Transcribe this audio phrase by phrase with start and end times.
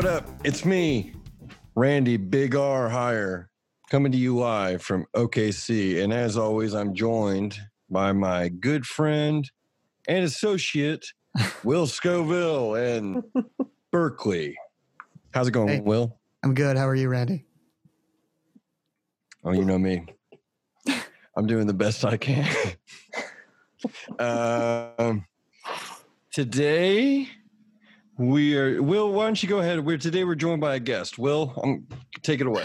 [0.00, 0.30] What up?
[0.44, 1.12] It's me,
[1.74, 3.50] Randy Big R Higher,
[3.90, 6.02] coming to you live from OKC.
[6.02, 7.60] And as always, I'm joined
[7.90, 9.44] by my good friend
[10.08, 11.04] and associate,
[11.64, 13.22] Will Scovill in
[13.92, 14.56] Berkeley.
[15.34, 15.80] How's it going, Hey.
[15.80, 16.18] Will?
[16.42, 16.78] I'm good.
[16.78, 17.44] How are you, Randy?
[19.44, 20.06] Oh, you know me.
[21.36, 22.48] I'm doing the best I can.
[24.18, 25.26] um,
[26.32, 27.28] today
[28.20, 28.82] we are.
[28.82, 29.84] Will, why don't you go ahead?
[29.84, 31.18] We're today we're joined by a guest.
[31.18, 31.86] Will, um,
[32.22, 32.64] take it away.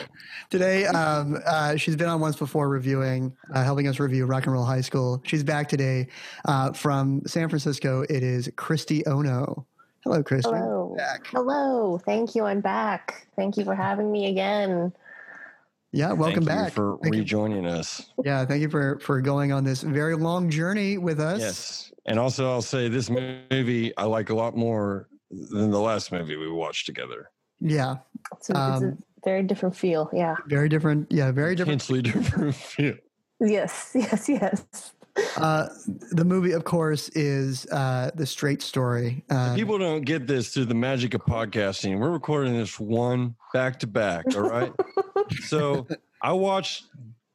[0.49, 4.53] Today, um, uh, she's been on once before reviewing, uh, helping us review Rock and
[4.53, 5.21] Roll High School.
[5.25, 6.07] She's back today
[6.43, 8.01] uh, from San Francisco.
[8.01, 9.65] It is Kristee Ono.
[10.03, 10.57] Hello, Kristee.
[10.57, 10.93] Hello.
[10.97, 11.27] Back.
[11.27, 11.99] Hello.
[12.05, 12.43] Thank you.
[12.43, 13.25] I'm back.
[13.37, 14.91] Thank you for having me again.
[15.93, 16.73] Yeah, welcome Thank you back.
[16.73, 17.21] for Thank you.
[17.21, 18.09] rejoining us.
[18.25, 21.39] Yeah, thank you for for going on this very long journey with us.
[21.39, 25.07] Yes, and also I'll say this movie I like a lot more
[25.51, 27.29] than the last movie we watched together.
[27.59, 27.95] Yeah,
[28.37, 30.09] It's a, it's Um, a very different feel.
[30.13, 30.35] Yeah.
[30.47, 31.11] very different.
[31.11, 31.81] Yeah, very different.
[31.81, 32.95] Intensely different feel.
[33.39, 33.91] Yes.
[33.95, 34.29] Yes.
[34.29, 34.91] Yes.
[35.37, 35.67] Uh,
[36.11, 39.23] the movie, of course, is uh, the Straight Story.
[39.29, 41.99] Uh, People don't get this through the magic of podcasting.
[41.99, 44.25] We're recording this one back to back.
[44.35, 44.73] All right.
[45.45, 45.87] so
[46.21, 46.87] I watched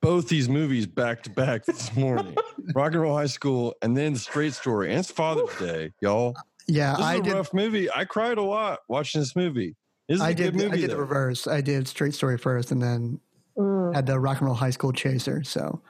[0.02, 2.34] both these movies back to back this morning
[2.74, 4.90] Rock and Roll High School and then Straight Story.
[4.90, 6.34] And it's Father's Day, y'all.
[6.70, 7.32] Yeah, This is I a did.
[7.34, 7.88] rough movie.
[7.92, 9.76] I cried a lot watching this movie.
[10.08, 10.54] This is a I good did.
[10.56, 10.78] movie.
[10.78, 11.46] I did the reverse.
[11.46, 13.20] I did Straight Story first, and then
[13.58, 13.94] Mm.
[13.94, 15.42] had the Rock and Roll High School Chaser.
[15.44, 15.82] So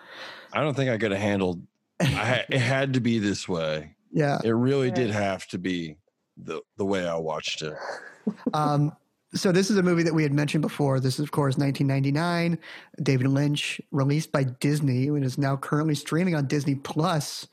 [0.53, 1.63] I don't think I could have handled.
[2.01, 3.95] I ha- it had to be this way.
[4.13, 4.39] yeah.
[4.43, 4.97] It really Right.
[4.97, 5.97] did have to be
[6.37, 7.75] the the way I watched it.
[8.55, 8.93] Um,
[9.35, 11.01] so this is a movie that we had mentioned before.
[11.01, 12.59] This is, of course, 1999.
[13.03, 17.47] David Lynch, released by Disney, and is now currently streaming on Disney Plus.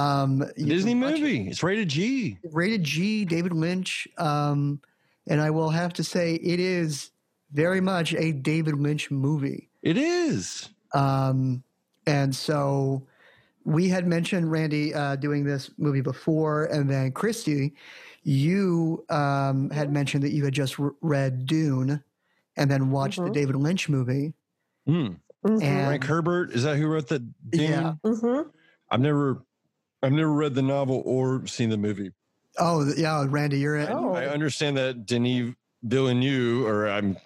[0.00, 1.20] Um, Disney can watch it.
[1.20, 1.48] movie.
[1.48, 2.38] It's rated G.
[2.52, 3.24] rated G.
[3.24, 4.80] David Lynch, um,
[5.26, 7.10] and I will have to say it is
[7.52, 9.68] very much a David Lynch movie.
[9.82, 10.68] It is.
[10.92, 11.62] Um,
[12.06, 13.02] and so
[13.64, 17.72] we had mentioned Randy uh, doing this movie before, and then Kristee,
[18.22, 22.02] you um, had mentioned that you had just re- read Dune,
[22.56, 23.34] and then watched the Mhm.
[23.34, 24.34] David Lynch movie.
[24.86, 24.92] Hmm.
[25.44, 25.62] Mhm.
[25.62, 27.20] And- Frank Herbert is that who wrote the
[27.50, 27.60] Dune?
[27.70, 27.94] Yeah.
[28.04, 28.50] Mhm.
[28.90, 29.42] I've never,
[30.02, 32.12] I've never read the novel or seen the movie.
[32.58, 33.88] Oh, yeah, Randy, you're in.
[33.90, 34.14] Oh.
[34.14, 37.16] I understand that Denis Villeneuve, or I'm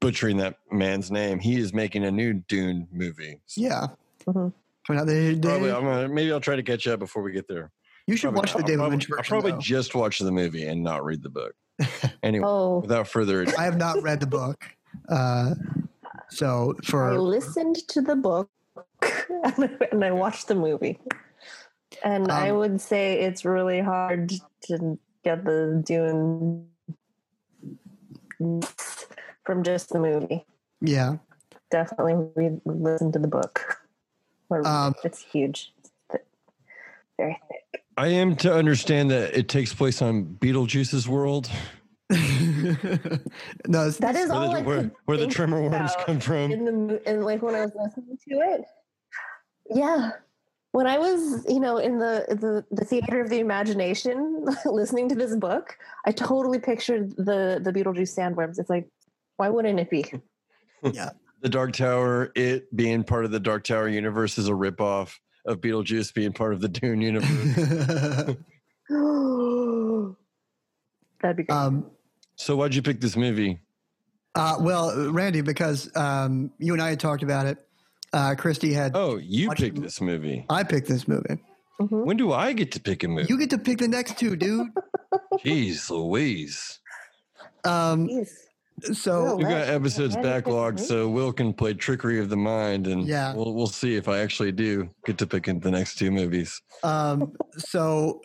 [0.00, 1.38] butchering that man's name.
[1.38, 3.40] He is making a new Dune movie.
[3.46, 3.86] So Yeah.
[4.26, 4.52] Mhm.
[4.88, 7.70] They, they- Probably, I'm gonna, maybe I'll try to catch up before we get there.
[8.06, 8.62] you should Probably watch the.
[8.64, 9.34] David I'll Lynch probably, version.
[9.34, 9.60] I'll probably though.
[9.60, 11.54] just watch the movie and not read the book.
[12.22, 14.64] Anyway, Oh, without further ado, I have not read the book.
[15.10, 15.54] Uh,
[16.30, 18.48] so for I listened to the book
[19.92, 20.98] and I watched the movie.
[22.02, 24.30] And I Um, would say it's really hard
[24.62, 26.68] to get the Dune
[29.44, 30.44] from just the movie.
[30.80, 31.16] yeah,
[31.70, 33.78] Definitely read, listen to the book.
[34.50, 35.72] Um, it's huge.
[35.78, 36.18] It's thi-
[37.18, 37.82] very thick.
[37.96, 41.50] I am to understand that it takes place on Beetlejuice's world,
[42.10, 42.18] no,
[43.86, 46.52] it's, That is where all the, I where, where the think tremor worms come from.
[46.52, 48.64] in the mo- and like when I was listening to it.
[49.70, 50.10] Yeah,
[50.74, 55.14] when I was you know in the the, the theater of the imagination listening to
[55.14, 58.58] this book, I totally pictured the the Beetlejuice sandworms.
[58.58, 58.88] It's like,
[59.36, 60.04] why wouldn't it be?
[60.92, 65.14] Yeah, the Dark Tower, it being part of the Dark Tower universe, is a ripoff
[65.46, 67.30] of Beetlejuice being part of the Dune universe.
[71.22, 71.56] That'd be great.
[71.56, 71.90] um,
[72.36, 73.60] so, why'd you pick this movie?
[74.34, 77.56] uh, well, Randy, because um, you and I had talked about it.
[78.14, 78.92] Uh, Kristee had.
[78.94, 80.46] Oh, you picked this movie.
[80.48, 81.38] I picked this movie.
[81.80, 82.04] Mhm.
[82.06, 83.26] When do I get to pick a movie?
[83.28, 84.68] You get to pick the next two, dude.
[85.44, 86.78] Jeez Louise.
[87.64, 88.30] Um, Jeez.
[88.94, 92.36] so We've got episodes let's pick a backlogged, so Will can play Trickery of the
[92.36, 93.34] Mind, and Yeah.
[93.34, 96.62] we'll, we'll see if I actually do get to pick in the next two movies.
[96.84, 98.22] Um, so,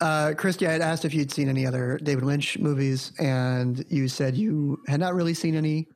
[0.00, 4.06] uh, Kristee, I had asked if you'd seen any other David Lynch movies, and you
[4.06, 5.88] said you had not really seen any.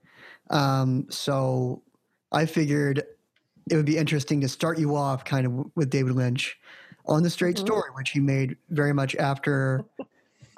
[0.50, 1.84] Um, so,
[2.32, 3.04] I figured
[3.70, 6.58] it would be interesting to start you off kind of with David Lynch
[7.06, 7.60] on the Straight Mhm.
[7.60, 9.84] Story, which he made very much after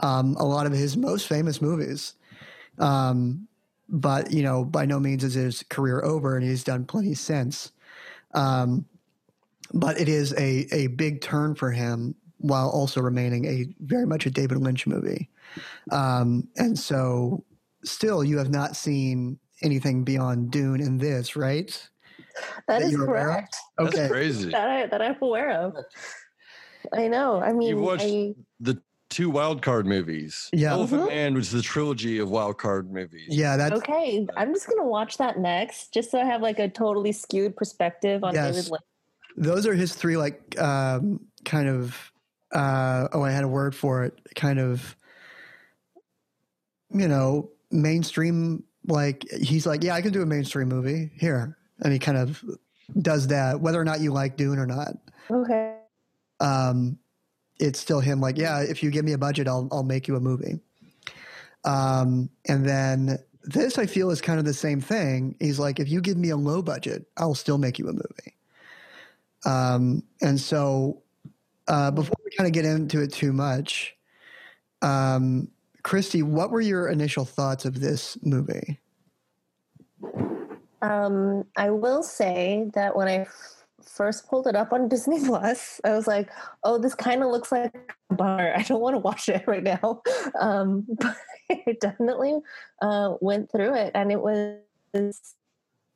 [0.01, 2.15] um, a lot of his most famous movies.
[2.79, 3.49] Um,
[3.89, 7.73] but you know, by no means is his career over, and he's done plenty since.
[8.35, 8.85] Um,
[9.73, 14.27] but it is a a big turn for him while also remaining a very much
[14.27, 15.29] a David Lynch movie.
[15.91, 17.45] Um, and so,
[17.83, 21.89] still, you have not seen anything beyond Dune in this, right?
[22.67, 23.35] That that is you're aware of?
[23.35, 23.57] correct.
[23.79, 24.51] That's crazy.
[24.51, 25.75] That I that I'm aware of.
[26.93, 27.41] I know.
[27.41, 28.81] I mean, you watched- I, The
[29.11, 30.49] two wild card movies.
[30.53, 30.73] Yeah.
[30.73, 31.09] Elephant Mhm.
[31.09, 33.29] Man was the trilogy of wild card movies.
[33.29, 36.69] Yeah, that's Okay, I'm just gonna watch that next, just so I have like a
[36.69, 38.55] totally skewed perspective on Yes.
[38.55, 38.83] David Lynch.
[39.37, 42.13] those are his three like um kind of
[42.53, 44.97] uh oh I had a word for it kind of
[46.93, 51.93] you know mainstream like he's like yeah I can do a mainstream movie here and
[51.93, 52.43] he kind of
[53.03, 54.95] does that whether or not you like Dune or not
[55.31, 55.77] Okay.
[56.41, 56.99] um
[57.61, 60.17] it's still him like yeah if you give me a budget I'll I'll make you
[60.17, 60.59] a movie
[61.65, 65.89] um and then this I feel is kind of the same thing he's like if
[65.89, 68.35] you give me a low budget I'll still make you a movie
[69.45, 71.03] um, and so,
[71.69, 73.97] uh, before we kind of get into it too much,
[74.83, 75.49] um,
[75.83, 78.81] Kristee, what were your initial thoughts of this movie?
[80.83, 85.81] Um, I will say that when I f- first pulled it up on Disney Plus,
[85.85, 86.31] I was like,
[86.65, 87.75] "Oh, this kind of looks like
[88.11, 88.55] a bar.
[88.55, 90.03] I don't want to watch it right now."
[90.39, 91.17] Um, but
[91.51, 92.39] I definitely
[92.83, 95.35] uh, went through it, and it was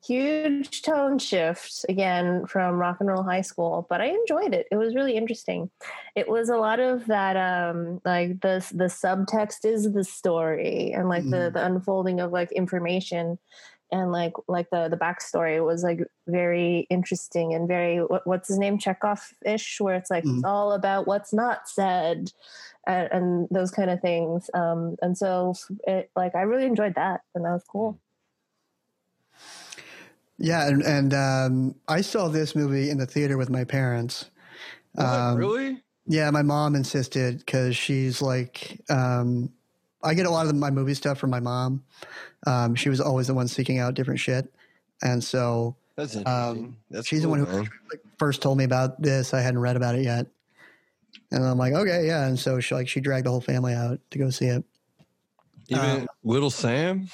[0.05, 4.76] huge tone shift again from rock and roll high school but i enjoyed it it
[4.76, 5.70] was really interesting
[6.17, 11.08] it was a lot of that um like the the subtext is the story and
[11.08, 11.52] like the Mhm.
[11.52, 13.38] the unfolding of like information
[13.93, 18.59] and like like the the backstory was like very interesting and very what, what's his
[18.59, 20.37] name chekhov ish where it's like Mhm.
[20.37, 22.33] it's all about what's not said
[22.87, 25.55] and, and those kind of things um and so
[25.87, 28.00] it like i really enjoyed that and that was cool
[30.39, 34.31] Yeah, and, and um, I saw this movie in the theater with my parents.
[34.99, 35.83] Um, really?
[36.06, 39.53] Yeah, my mom insisted because she's like, um,
[40.02, 41.82] I get a lot of my movie stuff from my mom.
[42.46, 44.52] Um, she was always the one seeking out different shit,
[45.02, 46.76] and so That's um.
[46.90, 47.70] That's she's the one who man.
[48.19, 49.32] first told me about this.
[49.34, 50.26] I hadn't read about it yet,
[51.31, 52.26] and I'm like, okay, yeah.
[52.26, 54.64] And so she like she dragged the whole family out to go see it.
[55.69, 57.08] Even uh, Little Sam.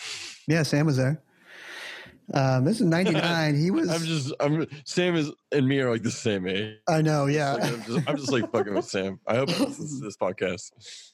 [0.47, 1.21] Yeah, Sam was there.
[2.35, 3.57] Um, this is '99.
[3.57, 3.89] He was.
[3.91, 4.35] I'm just.
[4.41, 4.67] I'm.
[4.85, 6.77] Sam is and me are like the same age.
[6.89, 7.27] I know.
[7.27, 7.55] Yeah.
[7.55, 9.19] I'm, just, I'm just like fucking with Sam.
[9.27, 11.08] I hope this is this podcast.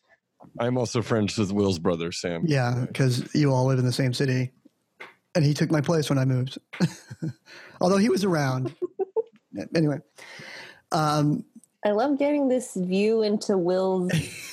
[0.59, 2.45] I'm also friends with Will's brother, Sam.
[2.47, 4.53] Yeah, because you all live in the same city,
[5.35, 6.59] and he took my place when I moved.
[7.81, 8.75] Although he was around.
[9.77, 9.99] Anyway,
[10.91, 11.45] um,
[11.85, 14.11] I love getting this view into Will's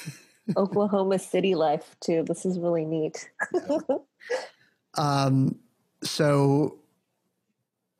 [0.55, 2.23] Oklahoma City life too.
[2.27, 3.27] This is really neat.
[4.95, 5.57] um,
[6.03, 6.80] so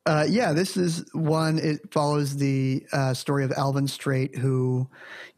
[0.06, 1.58] uh, yeah, this is one.
[1.58, 4.88] It follows the uh, story of Alvin Straight, who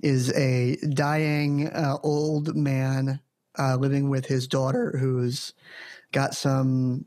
[0.01, 3.21] is a dying uh, old man
[3.59, 5.53] uh, living with his daughter, who's
[6.13, 7.05] got some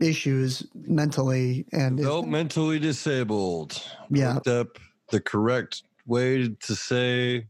[0.00, 3.82] issues mentally, and is- Developmentally disabled.
[4.10, 4.34] Yeah.
[4.34, 4.78] Looked up
[5.10, 7.46] the correct way to say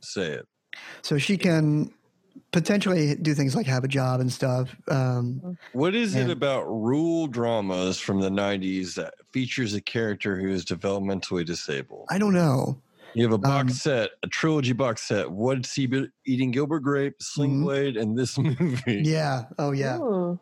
[0.00, 0.48] say it.
[1.02, 1.92] so she can
[2.52, 4.74] potentially do things like have a job and stuff.
[4.88, 10.48] Um, What is it about rule dramas from the 90s that features a character who
[10.48, 12.06] is developmentally disabled?
[12.10, 12.80] I don't know.
[13.14, 15.30] You have a box Um, set, a trilogy box set.
[15.30, 16.50] What's he be- eating?
[16.50, 17.64] Gilbert Grape, Sling Mhm.
[17.64, 19.02] Blade, and this movie.
[19.04, 19.44] Yeah.
[19.58, 19.98] Oh, yeah.
[19.98, 20.34] Hmm.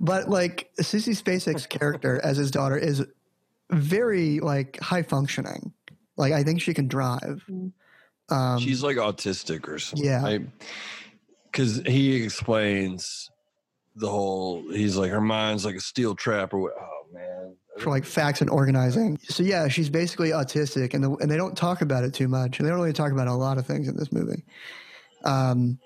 [0.00, 3.04] But like Sissy Spacek's character as his daughter is
[3.70, 5.72] very like high functioning.
[6.16, 7.44] Like I think she can drive.
[7.50, 7.72] Mm.
[8.30, 10.06] Um, She's like autistic or something.
[10.06, 10.38] Yeah.
[11.58, 13.32] Because he explains
[13.96, 16.72] the whole, he's like, her mind's like a steel trap or what.
[16.80, 17.56] Oh, man.
[17.78, 19.18] for like facts and organizing.
[19.24, 22.58] So yeah, she's basically autistic, and the, and they don't talk about it too much.
[22.60, 24.44] And they don't really talk about a lot of things in this movie.
[25.24, 25.80] Um,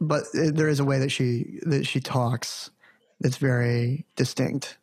[0.00, 2.70] but there is a way that she that she talks
[3.20, 4.78] that's very distinct.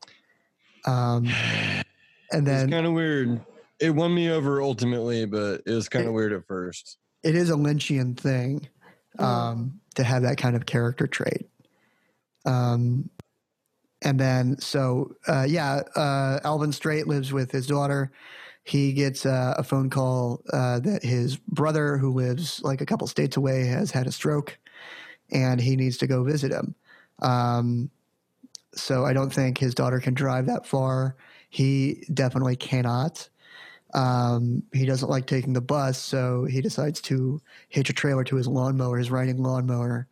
[0.85, 1.27] Um,
[2.31, 3.41] and then it's kind of weird.
[3.79, 6.97] It won me over ultimately, but it was kind of weird at first.
[7.23, 8.67] it is a Lynchian thing
[9.19, 11.47] um, to have that kind of character trait.
[12.45, 13.09] Um,
[14.01, 18.11] and then, so uh, yeah, uh, Alvin Straight lives with his daughter.
[18.63, 23.07] He gets uh, a phone call uh, that his brother, who lives like a couple
[23.07, 24.57] states away, has had a stroke,
[25.31, 26.75] and he needs to go visit him.
[27.21, 27.89] Um,
[28.75, 31.15] so I don't think his daughter can drive that far.
[31.49, 33.29] He definitely cannot.
[33.97, 38.35] Um, he doesn't like taking the bus, so he decides to hitch a trailer to
[38.35, 40.07] his lawnmower, his riding lawnmower,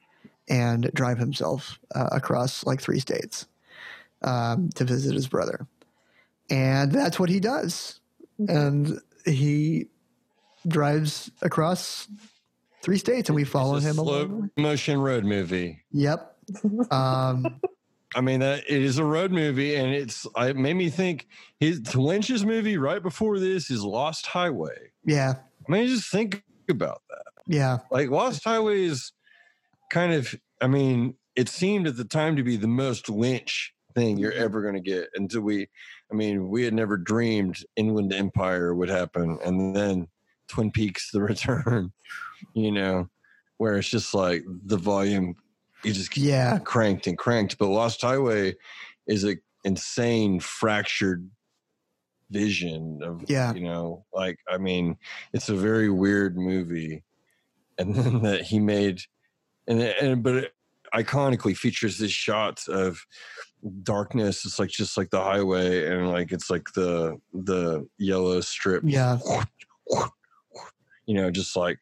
[0.50, 3.46] and drive himself uh, across like three states
[4.24, 5.68] um, to visit his brother.
[6.50, 8.00] And that's what he does.
[8.48, 9.88] And he
[10.68, 12.08] drives across
[12.82, 14.50] three states, and we follow It's a him slow along.
[14.58, 15.84] motion road movie.
[15.92, 16.32] Yep.
[16.92, 17.60] Um,
[18.14, 21.28] I mean, that it is a road movie, and it's it made me think
[21.60, 24.92] his Lynch's movie right before this is Lost Highway.
[25.06, 25.36] yeah.
[25.68, 27.24] I mean, just think about that.
[27.48, 27.80] Yeah.
[27.90, 29.12] Like Lost Highway is
[29.90, 34.18] kind of, I mean, it seemed at the time to be the most Lynch thing
[34.18, 35.68] you're ever going to get until we,
[36.12, 39.40] I mean, we had never dreamed Inland Empire would happen.
[39.44, 40.08] And then
[40.48, 41.94] Twin Peaks, The Return,
[42.54, 43.10] you know,
[43.58, 45.36] where it's just like the volume,
[45.86, 46.60] you just keep Yeah.
[46.60, 47.58] cranked and cranked.
[47.58, 48.56] But Lost Highway
[49.08, 51.30] is a insane fractured
[52.32, 53.54] vision of Yeah.
[53.54, 54.98] you know like i mean
[55.32, 57.04] it's a very weird movie
[57.78, 59.02] and then that he made
[59.68, 60.54] and and but it
[60.94, 63.00] iconically features these shots of
[63.84, 68.82] darkness it's like just like the highway and like it's like the the yellow strip
[68.86, 69.20] Yeah.
[71.06, 71.78] you know just like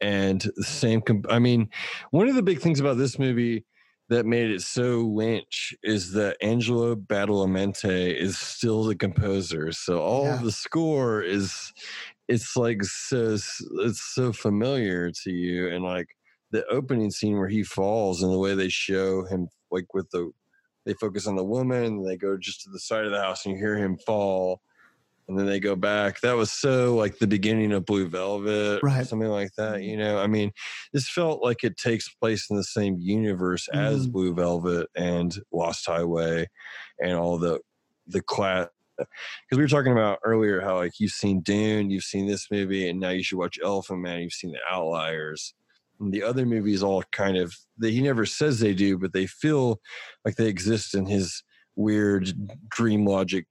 [0.00, 1.68] and the same comp- i mean
[2.10, 3.64] one of the big things about this movie
[4.08, 10.24] that made it so lynch is that angelo badalamenti is still the composer so all
[10.24, 10.40] Yeah.
[10.42, 11.72] the score is
[12.28, 13.36] it's like so
[13.84, 16.08] it's so familiar to you and like
[16.52, 20.30] the opening scene where he falls and the way they show him like with the
[20.84, 23.44] they focus on the woman and they go just to the side of the house
[23.44, 24.60] and you hear him fall
[25.28, 28.86] and then they go back that was so like the beginning of blue velvet or
[28.86, 29.06] Right.
[29.06, 30.52] something like that you know i mean
[30.92, 34.12] this felt like it takes place in the same universe as Mhm.
[34.12, 36.46] blue velvet and lost highway
[37.00, 37.60] and all the
[38.06, 38.68] the class
[38.98, 42.88] because we were talking about earlier how like you've seen dune you've seen this movie
[42.88, 45.54] and now you should watch elephant man you've seen the outliers
[46.00, 49.26] and the other movies all kind of that he never says they do but they
[49.26, 49.80] feel
[50.24, 51.42] like they exist in his
[51.74, 52.32] weird
[52.70, 53.46] dream logic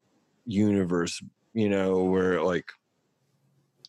[0.45, 1.21] universe
[1.55, 2.65] you know where like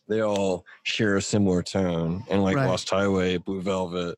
[0.07, 2.65] they all share a similar tone and like Right.
[2.65, 4.17] lost highway blue velvet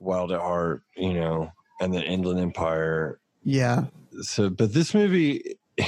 [0.00, 3.84] wild at heart you know and then inland empire Yeah.
[4.22, 5.58] so but this movie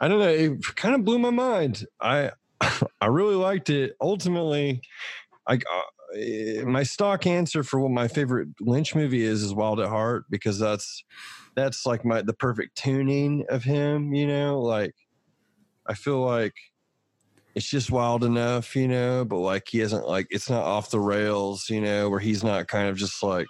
[0.00, 2.30] i don't know it kind of blew my mind i
[3.00, 4.80] i really liked it ultimately
[5.46, 9.80] i uh, eh, my stock answer for what my favorite lynch movie is is wild
[9.80, 11.04] at heart because that's
[11.54, 14.94] that's like my the perfect tuning of him you know like
[15.92, 16.54] i feel like
[17.54, 20.98] it's just wild enough you know but like he hasn't like it's not off the
[20.98, 23.46] rails you know where he's not kind of just like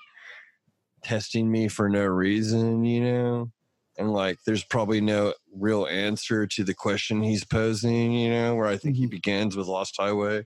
[1.04, 3.50] testing me for no reason you know
[3.98, 8.66] and like there's probably no real answer to the question he's posing you know where
[8.66, 9.10] i think he Mhm.
[9.10, 10.44] begins with lost highway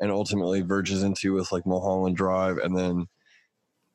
[0.00, 3.06] and ultimately verges into with like mulholland drive and then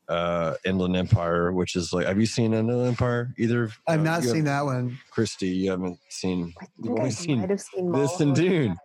[0.10, 4.24] uh inland empire which is like have you seen inland empire either I've uh, not
[4.24, 4.98] seen have- that one.
[5.16, 8.36] kristee you haven't seen I you've think only I seen might have seen this and
[8.36, 8.78] dune Drive.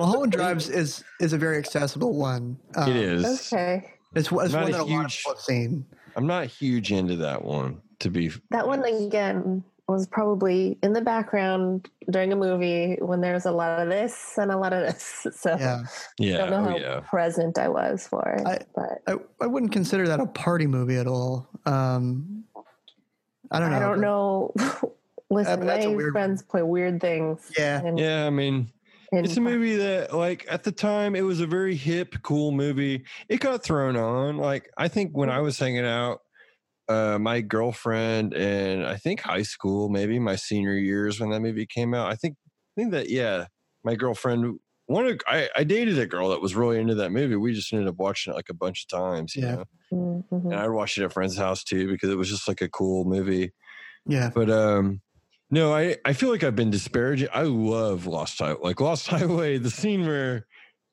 [0.00, 2.58] Mulholland Drives is is a very accessible one.
[2.74, 3.90] Um, it is Okay.
[4.14, 5.86] It's, it's Not one a that a lot of huge- people have seen.
[6.16, 11.00] i'm not huge into that one to be That one again was probably in the
[11.00, 15.26] background during a movie when there's a lot of this and a lot of this.
[15.36, 15.82] So Yeah.
[15.84, 15.88] I
[16.18, 18.46] yeah don't know oh how yeah present I was for it.
[18.46, 21.48] I- but I, I wouldn't consider that a party movie at all.
[21.66, 22.44] Um,
[23.50, 23.76] I don't know.
[23.76, 24.94] I don't but- know.
[25.30, 27.50] Listen, that's a my weird friends play weird things.
[27.58, 27.82] Yeah.
[27.84, 28.70] in- yeah i mean
[29.12, 32.52] in- it's a movie that like at the time it was a very hip cool
[32.52, 36.22] movie it got thrown on like i think when i was hanging out
[36.88, 41.66] uh my girlfriend and i think high school maybe my senior years when that movie
[41.66, 42.36] came out i think
[42.76, 43.46] i think that yeah
[43.84, 47.36] my girlfriend one of I, I dated a girl that was really into that movie
[47.36, 49.54] we just ended up watching it like a bunch of times you Yeah.
[49.56, 50.24] know Mhm.
[50.30, 52.68] and i'd watch it at a friend's house too because it was just like a
[52.68, 53.52] cool movie
[54.06, 54.30] Yeah.
[54.34, 55.00] but um
[55.50, 59.56] no i i feel like i've been disparaging i love lost highway like lost highway
[59.58, 60.46] the scene where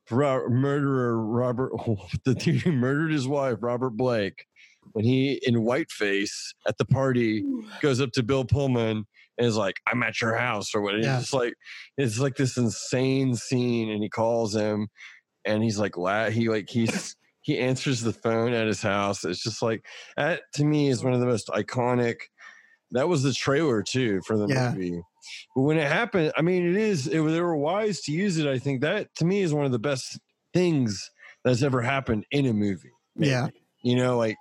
[0.10, 1.72] Ro- murderer robert
[2.26, 4.46] the dude who murdered his wife robert blake
[4.94, 7.44] when he in whiteface at the party
[7.82, 9.06] goes up to bill pullman
[9.38, 11.20] and is like i'm at your house or what it's Yeah.
[11.20, 11.54] just like
[11.98, 14.88] it's like this insane scene and he calls him
[15.46, 19.42] and he's like la- he like he's he answers the phone at his house it's
[19.44, 19.86] just like
[20.18, 22.18] that to me is one of the most iconic
[22.92, 24.72] that was the trailer too for the Yeah.
[24.74, 25.02] movie
[25.56, 28.48] but when it happened i mean it is it, they were wise to use it
[28.48, 30.20] i think that to me is one of the best
[30.54, 31.10] things
[31.44, 33.48] that's ever happened in a movie Yeah.
[33.84, 34.36] you know like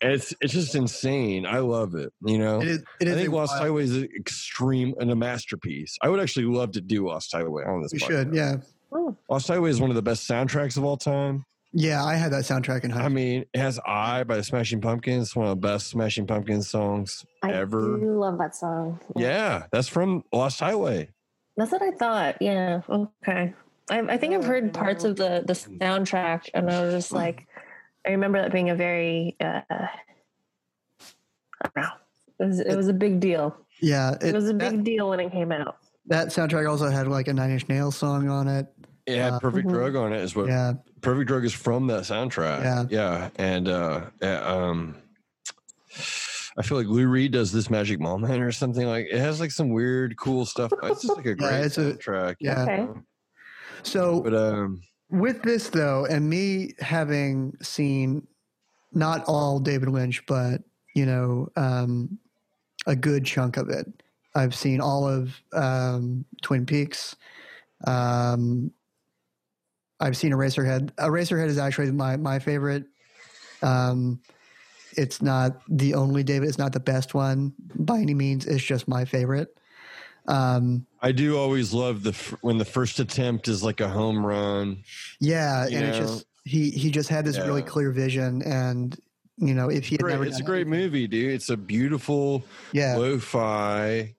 [0.00, 2.82] it's it's just insane i love it you know It is.
[3.00, 5.98] It I think Lost wild- Highway is an extreme and a masterpiece.
[6.02, 7.92] I would actually love to do Lost Highway on this.
[7.92, 8.06] We podcast.
[8.06, 8.34] should.
[8.34, 8.56] Yeah.
[8.92, 11.44] Oh, Lost Highway is one of the best soundtracks of all time.
[11.72, 12.02] Yeah.
[12.04, 15.28] I had that soundtrack in high I mean, it has "I" by the Smashing Pumpkins.
[15.28, 17.98] It's one of the best Smashing Pumpkins songs I ever.
[17.98, 19.00] do love that song.
[19.16, 21.10] Yeah, that's from Lost Highway.
[21.56, 22.36] That's what I thought.
[22.40, 22.80] Yeah.
[22.88, 23.52] Okay.
[23.90, 27.46] I, I think I've heard parts of the the soundtrack, and I was just like,
[28.06, 29.88] I remember that being a very, uh, I
[31.62, 31.88] don't know,
[32.40, 33.56] it was, it was a big deal.
[33.80, 34.14] Yeah.
[34.20, 35.78] It, was a that- big deal when it came out.
[36.06, 38.66] that soundtrack also had like a Nine Inch Nails song on it.
[39.06, 39.72] It had Uh, Perfect Mhm.
[39.72, 40.20] Drug on it.
[40.20, 42.62] Is what Yeah, Perfect Drug is from that soundtrack.
[42.62, 42.84] Yeah.
[42.90, 44.96] yeah, and uh, um,
[46.56, 49.06] I feel like Lou Reed does this Magic Moment or something like.
[49.10, 50.72] It has like some weird, cool stuff.
[50.84, 52.36] It's just like a great it's soundtrack.
[52.40, 52.62] you yeah.
[52.62, 52.88] Okay.
[53.82, 54.80] so But um,
[55.14, 58.26] with this though, and me having seen
[58.92, 60.62] not all David Lynch, but
[60.94, 62.18] you know, um,
[62.86, 63.86] a good chunk of it.
[64.34, 67.16] I've seen all of um, Twin Peaks.
[67.86, 68.72] Um,
[70.00, 70.92] I've seen Eraserhead.
[70.96, 72.84] Eraserhead is actually my my favorite.
[73.62, 74.20] Um,
[74.96, 76.48] it's not the only David.
[76.48, 78.46] It's not the best one by any means.
[78.46, 79.56] It's just my favorite.
[80.26, 84.82] Um, I do always love the when the first attempt is like a home run.
[85.20, 86.04] Yeah, and it's know?
[86.06, 88.98] just he he just had this really clear vision, and
[89.36, 91.34] you know if he had never it's a great anything- movie, dude.
[91.34, 92.42] It's a beautiful
[92.72, 94.14] Yeah, lo-fi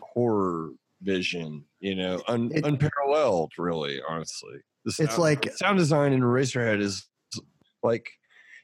[0.00, 0.70] horror
[1.02, 1.64] vision.
[1.80, 4.00] You know, un, It- unparalleled, really.
[4.08, 7.06] Honestly, the It's like- sound design in Eraserhead is
[7.82, 8.08] like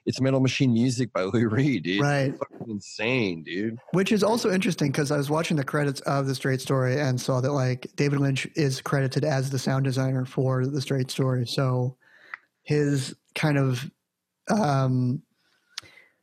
[0.07, 2.01] it's Metal Machine music by Lou Reed, dude.
[2.01, 2.37] right.
[2.37, 3.79] Fucking insane, dude.
[3.93, 7.21] Which is also interesting because I was watching the credits of the Straight Story and
[7.21, 11.47] saw that like David Lynch is credited as the sound designer for the Straight Story.
[11.47, 11.97] So
[12.63, 13.91] his kind of,
[14.51, 15.23] um,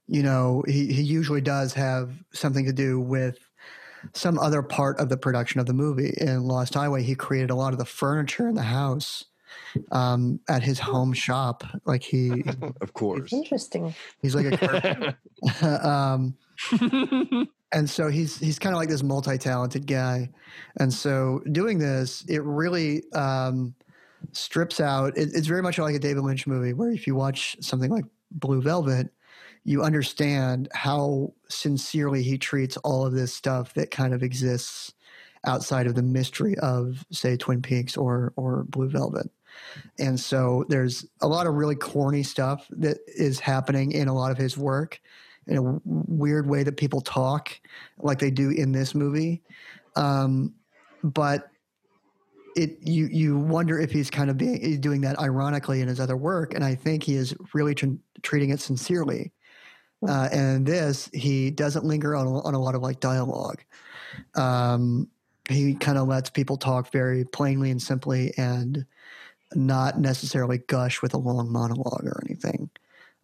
[0.07, 3.37] you know, he he usually does have something to do with
[4.13, 6.13] some other part of the production of the movie.
[6.17, 9.25] In Lost Highway, he created a lot of the furniture in the house
[9.91, 11.63] um, at his home shop.
[11.85, 12.43] Like he
[12.81, 13.33] Of course.
[13.33, 13.93] Interesting.
[14.21, 15.17] he's like a carpenter.
[15.87, 16.35] um,
[17.71, 20.29] and so he's he's kind of like this multi-talented guy
[20.79, 23.73] and so doing this it really um,
[24.31, 27.55] strips out it, it's very much like a david lynch movie where if you watch
[27.61, 29.09] something like blue velvet
[29.63, 34.93] you understand how sincerely he treats all of this stuff that kind of exists
[35.45, 39.29] outside of the mystery of say twin peaks or or blue velvet
[39.97, 44.31] and so there's a lot of really corny stuff that is happening in a lot
[44.31, 44.99] of his work
[45.47, 47.59] in a weird way that people talk
[47.97, 49.41] like they do in this movie.
[49.95, 50.53] Um,
[51.03, 51.49] but
[52.55, 55.99] it you you wonder if he's kind of being he's doing that ironically in his
[55.99, 57.87] other work, and I think he is really tr-
[58.21, 59.31] treating it sincerely.
[60.07, 63.61] Uh, and this, he doesn't linger on, a- on a lot of like dialogue.
[64.35, 65.09] Um,
[65.49, 68.85] he kind of lets people talk very plainly and simply, and
[69.55, 72.69] not necessarily gush with a long monologue or anything.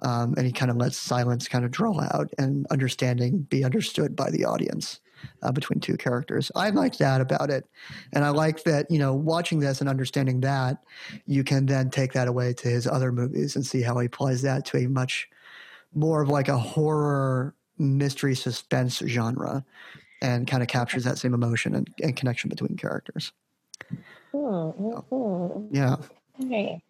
[0.01, 4.15] Um, and he kind of lets silence kind of draw out and understanding be understood
[4.15, 4.99] by the audience
[5.41, 6.51] uh, between two characters.
[6.53, 7.65] I like that about it,
[8.11, 10.83] and I like that you know watching this and understanding that
[11.25, 14.41] you can then take that away to his other movies and see how he applies
[14.41, 15.29] that to a much
[15.93, 19.63] more of like a horror mystery suspense genre
[20.21, 23.31] and kind of captures that same emotion and, and connection between characters.
[24.31, 25.75] Hmm, hmm, hmm.
[25.75, 25.95] Yeah.
[26.43, 26.81] Okay.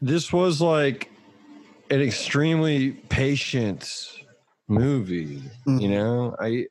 [0.00, 1.10] this was like
[1.90, 4.12] an extremely patient
[4.68, 5.90] movie you mm-hmm.
[5.90, 6.64] know i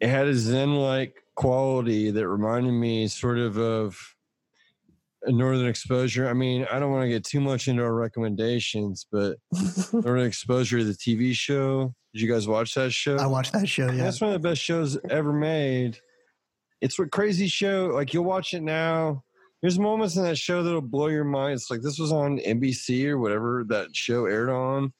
[0.00, 3.98] it had a zen like quality that reminded me sort of of
[5.22, 9.06] a northern exposure i mean i don't want to get too much into our recommendations
[9.10, 9.38] but
[9.92, 13.90] northern exposure the tv show did you guys watch that show I watched that show.
[13.90, 14.04] Yeah.
[14.04, 15.98] that's one of the best shows ever made.
[16.80, 17.90] It's a crazy show.
[17.94, 19.24] Like you'll watch it now.
[19.62, 21.54] There's moments in that show that'll blow your mind.
[21.54, 24.92] It's like this was on NBC or whatever that show aired on.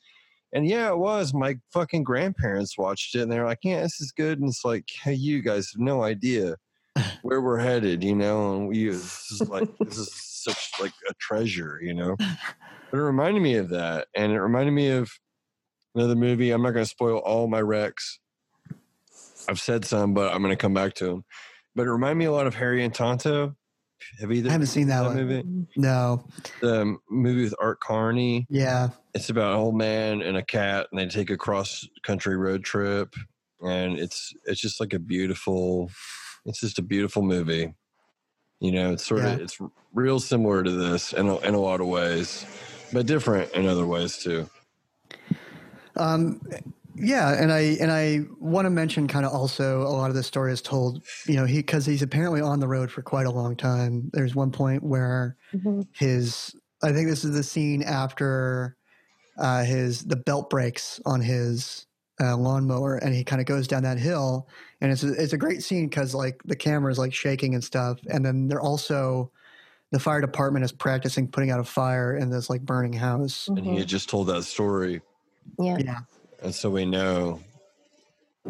[0.52, 1.34] And yeah, it was.
[1.34, 4.38] My fucking grandparents watched it and they're like, Yeah, this is good.
[4.38, 6.56] And it's like, hey, you guys have no idea
[7.22, 11.14] where we're headed, you know, and we this is like this is such like a
[11.14, 12.16] treasure, you know.
[12.18, 14.06] But it reminded me of that.
[14.14, 15.10] And it reminded me of
[15.94, 16.50] another movie.
[16.50, 18.18] I'm not gonna spoil all my recs.
[19.48, 21.24] I've said some, but I'm going to come back to them.
[21.74, 23.56] But it reminded me a lot of Harry and Tonto.
[24.20, 25.14] Have either I haven't seen that one.
[25.16, 25.44] movie?
[25.76, 26.24] No.
[26.60, 28.46] The movie with Art Carney.
[28.50, 28.90] Yeah.
[29.14, 32.64] It's about an old man and a cat, and they take a cross country road
[32.64, 33.14] trip,
[33.60, 35.90] and it's it's just like a beautiful.
[36.46, 37.72] It's just a beautiful movie.
[38.60, 39.32] You know, it's sort Yeah.
[39.34, 39.58] of it's
[39.92, 42.46] real similar to this in a, in a lot of ways,
[42.92, 44.48] but different in other ways too.
[45.96, 46.40] Um,
[46.94, 50.22] yeah, and I and I want to mention kind of also a lot of the
[50.22, 51.04] story is told.
[51.26, 54.10] You know, he because he's apparently on the road for quite a long time.
[54.12, 55.86] There's one point where Mhm.
[55.92, 58.76] his I think this is the scene after
[59.38, 61.86] uh, his the belt breaks on his
[62.20, 64.48] uh, lawnmower, and he kind of goes down that hill,
[64.80, 67.64] and it's a, it's a great scene because like the camera is like shaking and
[67.64, 69.30] stuff, and then they're also
[69.92, 73.48] the fire department is practicing putting out a fire in this like burning house.
[73.48, 75.00] And he had just told that story,
[75.58, 75.76] Yeah.
[75.78, 76.00] Yeah,
[76.42, 77.40] and so we know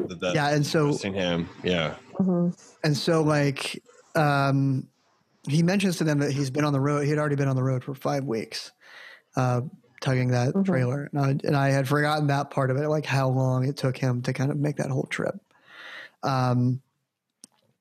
[0.09, 1.49] that that's yeah, and so interesting him.
[1.63, 2.57] Yeah, Mhm.
[2.85, 3.83] and so like
[4.15, 4.89] um
[5.49, 7.03] he mentions to them that he's been on the road.
[7.05, 8.71] He had already been on the road for five weeks,
[9.37, 9.63] uh,
[10.01, 10.65] tugging that Mhm.
[10.65, 13.77] trailer, and I, and I had forgotten that part of it, like how long it
[13.77, 15.35] took him to kind of make that whole trip.
[16.23, 16.81] Um,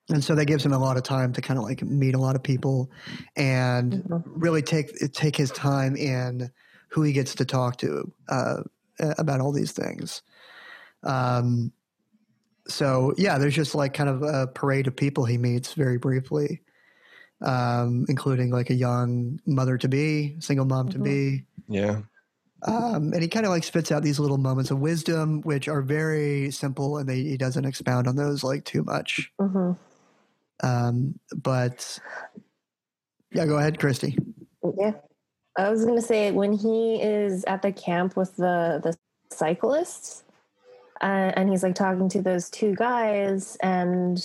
[0.10, 2.20] and so that gives him a lot of time to kind of like meet a
[2.20, 2.90] lot of people
[3.36, 4.24] and Mhm.
[4.26, 6.50] really take take his time in
[6.90, 8.64] who he gets to talk to uh,
[9.18, 10.22] about all these things.
[11.04, 11.72] Um,
[12.68, 16.62] so yeah, there's just like kind of a parade of people he meets very briefly,
[17.42, 22.02] um, including like a young mother to be, single mom to be, Yeah.
[22.64, 25.82] um, and he kind of like spits out these little moments of wisdom, which are
[25.82, 29.32] very simple, and they, he doesn't expound on those like too much.
[29.40, 29.76] Mhm.
[30.64, 32.00] Um, but
[33.34, 34.16] yeah, go ahead, Kristee.
[34.78, 34.92] Yeah.
[35.58, 38.96] I was gonna say when he is at the camp with the the
[39.30, 40.24] cyclists,
[41.02, 44.24] uh, and he's like talking to those two guys, and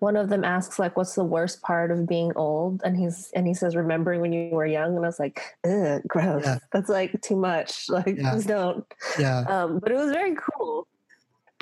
[0.00, 3.46] one of them asks like, "What's the worst part of being old?" And he's and
[3.46, 6.44] he says, "Remembering when you were young." And I was like, Ugh, "Gross.
[6.44, 6.58] Yeah.
[6.72, 7.88] That's like too much.
[7.88, 8.32] Like, Yeah.
[8.32, 8.84] please don't."
[9.18, 10.86] Yeah, um, but it was very cool.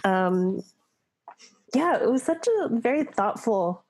[0.04, 0.62] Um,
[1.74, 3.84] yeah, it was such a very thoughtful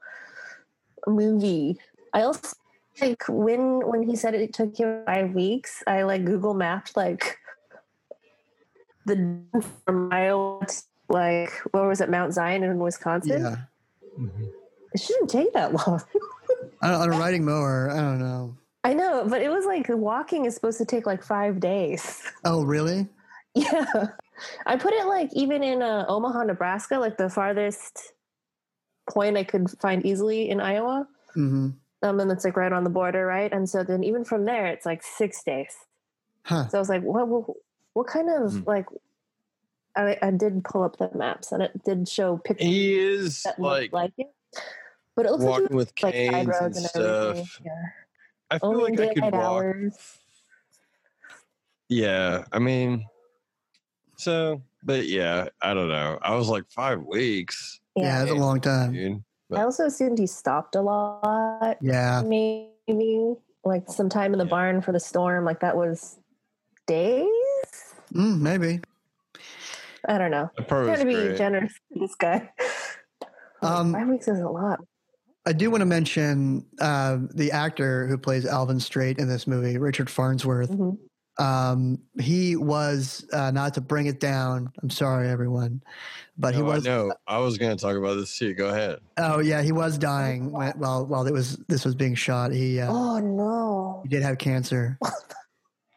[1.07, 1.79] movie.
[2.13, 2.57] I also
[3.01, 5.83] like when when he said it took him five weeks.
[5.87, 7.39] I like Google mapped like
[9.07, 9.41] the
[9.85, 10.67] from Iowa
[11.09, 13.43] like where was it Mount Zion in Wisconsin.
[13.43, 13.57] yeah.
[14.95, 16.03] It shouldn't take that long.
[16.83, 18.57] On, a riding mower, I don't know.
[18.85, 22.23] I know, but it was like walking is supposed to take like five days.
[22.45, 23.07] Oh, really?
[23.55, 24.07] Yeah.
[24.67, 28.13] I put it like even in uh, Omaha, Nebraska, like the farthest
[29.09, 31.07] point I could find easily in Iowa.
[31.35, 31.71] hmm
[32.03, 33.53] Um, and it's like right on the border, right?
[33.53, 35.75] And so then even from there, it's like six days.
[36.45, 36.69] Huh.
[36.69, 37.45] So I was like, what, what,
[37.95, 38.63] what kind of Hmm.
[38.67, 38.87] like,
[39.95, 43.61] I, I did pull up the maps and it did show pictures He is that
[43.61, 44.29] like like it.
[45.15, 47.45] But it looks like, walking with like canes and roads and, everything.
[47.45, 47.61] stuff.
[47.65, 47.83] Yeah.
[48.51, 49.35] I feel Only like I could walk.
[49.35, 50.19] hours.
[51.89, 53.05] Yeah, I mean,
[54.17, 56.19] so, but yeah, I don't know.
[56.23, 58.93] I was like five weeks, Yeah, it's a long time.
[58.95, 59.23] dude.
[59.55, 61.77] I also assumed he stopped a lot.
[61.81, 63.35] Yeah, maybe
[63.65, 64.51] like some time in the Yeah.
[64.51, 66.19] barn for the storm like that was
[66.87, 67.27] days
[68.13, 68.81] mm, maybe.
[70.09, 71.37] i don't know That part trying to be great.
[71.39, 72.51] generous to this guy
[73.63, 74.81] Um, five weeks is a lot
[75.47, 79.77] I do want to mention uh, the actor who plays Alvin Straight in this movie,
[79.77, 80.71] Richard Farnsworth.
[80.71, 80.99] Mhm.
[81.39, 84.71] Um, he was uh, not to bring it down.
[84.83, 85.83] I'm sorry, everyone,
[86.37, 86.85] but he No, I was.
[86.85, 88.55] No, I was going to talk about this too.
[88.55, 88.99] Go ahead.
[89.19, 92.53] Oh yeah, he was dying when, while while it was this was being shot.
[92.53, 94.99] He uh, oh no he did have cancer.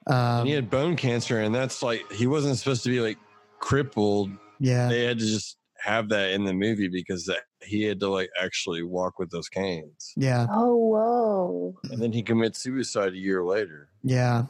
[0.07, 3.17] Um, he had bone cancer, and that's like he wasn't supposed to be like
[3.57, 4.29] crippled.
[4.59, 8.09] yeah, They had to just have that in the movie because that he had to
[8.09, 13.17] like actually walk with those canes, yeah, oh whoa and then he commits suicide a
[13.17, 14.43] year later yeah,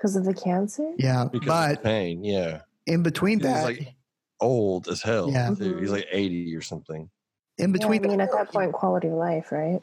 [0.00, 1.26] because of the cancer yeah.
[1.30, 2.24] because But of pain.
[2.24, 3.94] Yeah, in between that he's that, like
[4.40, 5.30] old as hell.
[5.30, 5.54] Yeah.
[5.54, 5.76] too.
[5.78, 7.10] he's like eighty or something.
[7.58, 9.82] in yeah, between i mean at that, that point quality of life right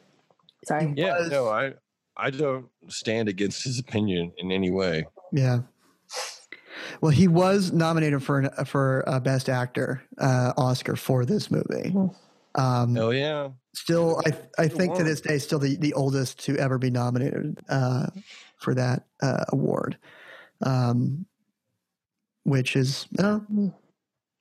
[0.64, 1.74] sorry Yeah, was- no, I
[2.16, 5.06] I don't stand against his opinion in any way.
[5.32, 5.60] Yeah.
[7.00, 11.90] Well, he was nominated for an, for a Best Actor uh, Oscar for this movie.
[11.92, 12.14] Mhm.
[12.56, 13.50] Um, Hell yeah.
[13.74, 14.32] Still, I
[14.64, 18.06] I think to this day, still the, the oldest to ever be nominated uh,
[18.58, 19.96] for that uh, award,
[20.62, 21.24] um,
[22.44, 23.40] which is uh,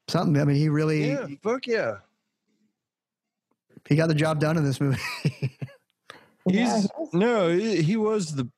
[0.07, 0.41] something.
[0.41, 1.97] I mean, he really Yeah, fuck yeah.
[3.87, 4.99] he got the job done in this movie.
[6.49, 8.49] He's no, he he was the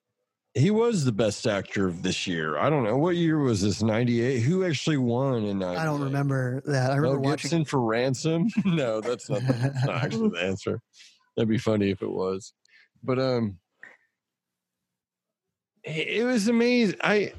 [0.54, 2.58] he was the best actor of this year.
[2.58, 3.82] I don't know what year was this.
[3.82, 4.42] Ninety eight.
[4.42, 5.82] Who actually won in ninety eight?
[5.82, 6.92] I don't remember that.
[6.92, 7.66] I Mel remember watching.
[7.66, 8.48] For ransom.
[8.66, 9.42] no, that's not.
[9.42, 10.82] The, that's not actually the answer.
[11.36, 12.54] That'd be funny if it was.
[13.04, 13.58] But um,
[15.90, 16.98] it, it was amazing.
[17.02, 17.34] I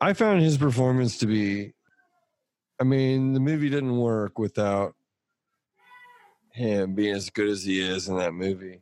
[0.00, 1.72] I found his performance to be.
[2.80, 4.94] I mean, the movie didn't work without
[6.52, 8.80] him being as good as he is in that movie.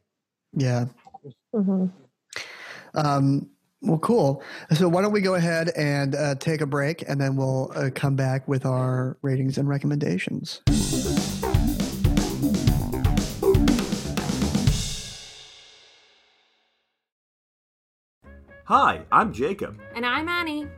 [0.54, 0.86] Yeah.
[1.54, 1.90] Mhm.
[2.94, 3.50] Um,
[3.82, 4.42] well, cool.
[4.74, 7.90] So why don't we go ahead and uh, take a break, and then we'll uh,
[7.94, 10.62] come back with our ratings and recommendations.
[18.70, 19.80] Hi, I'm Jacob.
[19.96, 20.68] And I'm Annie.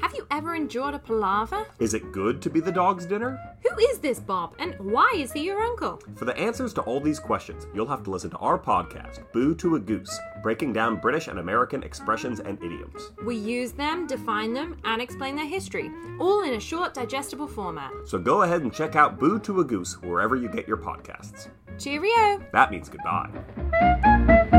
[0.00, 1.66] Have you ever enjoyed a palaver?
[1.80, 3.40] Is it good to be the dog's dinner?
[3.68, 6.00] Who is this Bob, and why is he your uncle?
[6.14, 9.56] For the answers to all these questions, you'll have to listen to our podcast, Boo
[9.56, 13.10] to a Goose, breaking down British and American expressions and idioms.
[13.24, 17.90] We use them, define them, and explain their history, all in a short, digestible format.
[18.04, 21.48] So go ahead and check out Boo to a Goose wherever you get your podcasts.
[21.80, 22.40] Cheerio!
[22.52, 24.58] That means goodbye.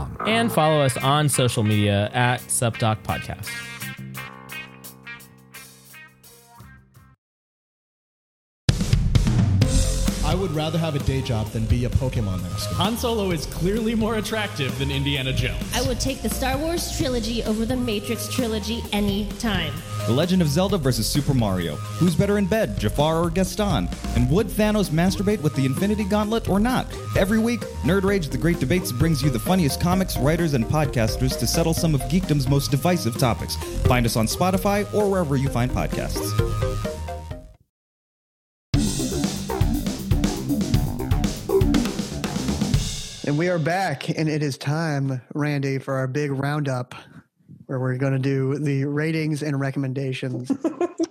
[0.25, 3.49] And follow us on social media at SupDoc Podcast.
[10.31, 12.73] I would rather have a day job than be a Pokemon master.
[12.75, 15.61] Han Solo is clearly more attractive than Indiana Jones.
[15.75, 19.73] I would take the Star Wars trilogy over the Matrix trilogy any time.
[20.07, 21.75] The Legend of Zelda versus Super Mario.
[21.75, 23.89] Who's better in bed, Jafar or Gaston?
[24.15, 26.87] And would Thanos masturbate with the Infinity Gauntlet or not?
[27.17, 31.37] Every week, Nerd Rage The Great Debates brings you the funniest comics, writers, and podcasters
[31.39, 33.57] to settle some of geekdom's most divisive topics.
[33.83, 36.70] Find us on Spotify or wherever you find podcasts.
[43.27, 46.95] And we are back, and it is time, Randy, for our big roundup
[47.67, 50.47] where we're going to do the ratings and recommendations.
[50.57, 50.57] Did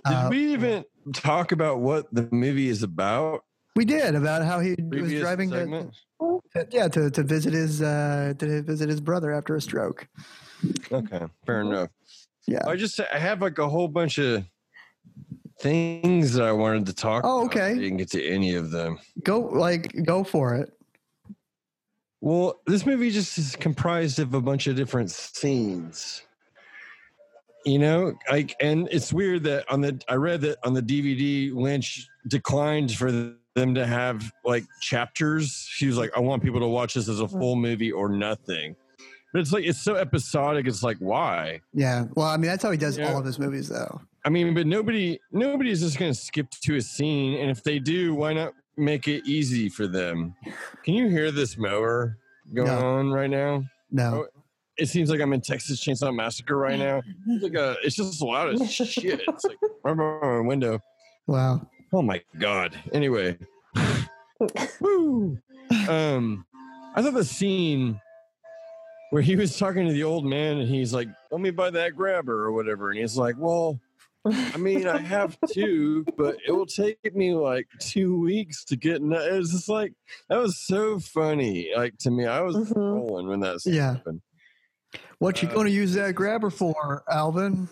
[0.05, 3.43] Uh, we even talk about what the movie is about?
[3.77, 5.89] we did about how he was driving to,
[6.53, 10.07] to- yeah to, to visit his uh, to visit his brother after a stroke.
[10.91, 11.89] Okay, fair enough.
[12.47, 12.67] Yeah.
[12.67, 14.43] I just I have like a whole bunch of
[15.61, 17.23] things that I wanted to talk.
[17.25, 17.55] Oh, about.
[17.55, 17.69] okay.
[17.71, 18.99] I didn't get to any of them.
[19.23, 20.73] Go like go for it.
[22.21, 26.21] Well, this movie just is comprised of a bunch of different scenes.
[27.65, 31.53] You know, like, and it's weird that on the I read that on the DVD,
[31.53, 35.67] Lynch declined for them to have like chapters.
[35.69, 37.61] She was like, "I want people to watch this as a full mm-hmm.
[37.61, 38.75] movie or nothing."
[39.33, 40.67] But it's like it's so episodic.
[40.67, 41.61] It's like why?
[41.73, 42.05] Yeah.
[42.15, 43.11] Well, I mean that's how he does Yeah.
[43.11, 44.01] all of his movies, though.
[44.25, 48.15] I mean, but nobody nobody's just gonna skip to a scene, and if they do,
[48.15, 50.35] why not make it easy for them?
[50.83, 52.17] Can you hear this mower
[52.53, 52.79] going No.
[52.79, 53.63] on right now?
[53.91, 54.27] No.
[54.77, 57.01] It seems like I'm in Texas Chainsaw Massacre right now.
[57.27, 59.21] It's like a, it's just loud as shit.
[59.27, 60.79] It's like right by my window.
[61.27, 61.67] Wow.
[61.93, 62.79] Oh my god.
[62.93, 63.37] Anyway,
[64.79, 65.37] woo.
[65.89, 66.45] Um,
[66.95, 67.99] I thought the scene
[69.11, 71.95] where he was talking to the old man and he's like, "Let me buy that
[71.95, 73.79] grabber or whatever," and he's like, "Well."
[74.25, 78.97] I mean, I have two, but it will take me like two weeks to get.
[78.97, 79.93] In it was just like
[80.29, 81.71] that was so funny.
[81.75, 82.75] Like to me, I was Mhm.
[82.75, 83.93] rolling when that Yeah.
[83.95, 84.21] happened.
[85.19, 87.67] What you Uh, going to use that grabber for, Alvin?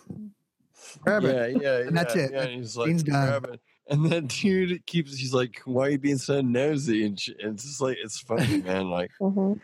[1.01, 1.61] Grab yeah, it.
[1.61, 2.31] yeah, And that's it.
[2.31, 3.59] Yeah, and he's like, grab it.
[3.87, 5.17] And that dude keeps.
[5.17, 8.61] He's like, "Why are you being so nosy?" And sh- it's just like it's funny,
[8.63, 8.89] man.
[8.89, 9.59] Like Mhm.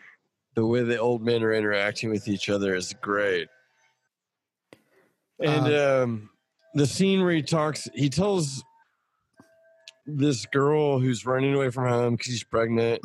[0.55, 3.47] the way the old men are interacting with each other is great.
[5.39, 6.29] And Uh, um,
[6.75, 8.63] the scene where he talks, he tells
[10.05, 13.01] this girl who's running away from home because she's pregnant.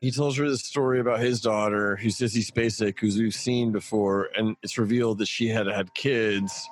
[0.00, 4.28] He tells her the story about his daughter, who's Sissy Spacek, who's we've seen before,
[4.36, 6.68] and it's revealed that she had had kids,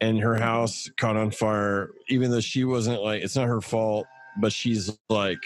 [0.00, 1.90] and her house caught on fire.
[2.08, 4.06] Even though she wasn't like, it's not her fault,
[4.40, 5.38] but she's like,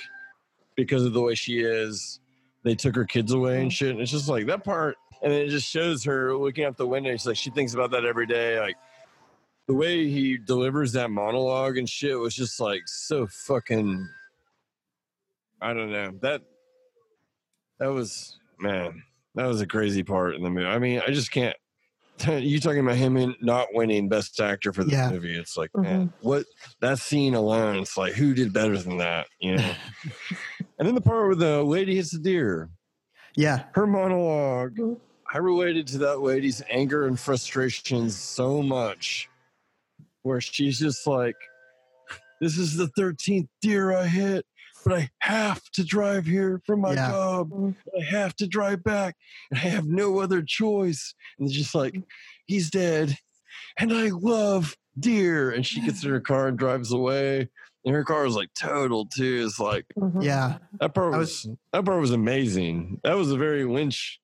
[0.76, 2.20] because of the way she is,
[2.64, 3.90] they took her kids away and shit.
[3.90, 7.11] And it's just like that part, and it just shows her looking out the window.
[7.12, 8.76] She's like, she thinks about that every day, like
[9.71, 14.09] the way he delivers that monologue and shit was just like so fucking
[15.63, 16.13] I don't know.
[16.23, 16.43] That
[17.79, 19.05] that was man,
[19.37, 20.67] that was a crazy part in the movie.
[20.67, 21.57] I mean, I just can't
[22.27, 25.09] you talking about him in not winning best actor for the Yeah.
[25.09, 25.39] movie.
[25.39, 25.83] It's like, mm-hmm.
[25.85, 26.47] man, what
[26.81, 29.73] that scene alone, it's like who did better than that, you know?
[30.81, 32.71] and then the part where the lady hits the deer
[33.37, 33.67] Yeah.
[33.75, 34.95] her monologue mm-hmm.
[35.33, 39.31] i related to that lady's anger and frustrations so much
[40.23, 41.37] where she's just like
[42.41, 44.45] this is the 13th deer i hit
[44.85, 47.11] but i have to drive here for my Yeah.
[47.11, 49.17] job i have to drive back
[49.51, 51.95] and i have no other choice and it's just like
[52.47, 53.17] he's dead
[53.79, 57.49] and i love deer and she gets in her car and drives away
[57.85, 60.23] and her car is like total too it's like Mhm.
[60.23, 60.59] Yeah.
[60.81, 63.01] that part I was, that part was amazing.
[63.05, 64.19] That was a very Lynch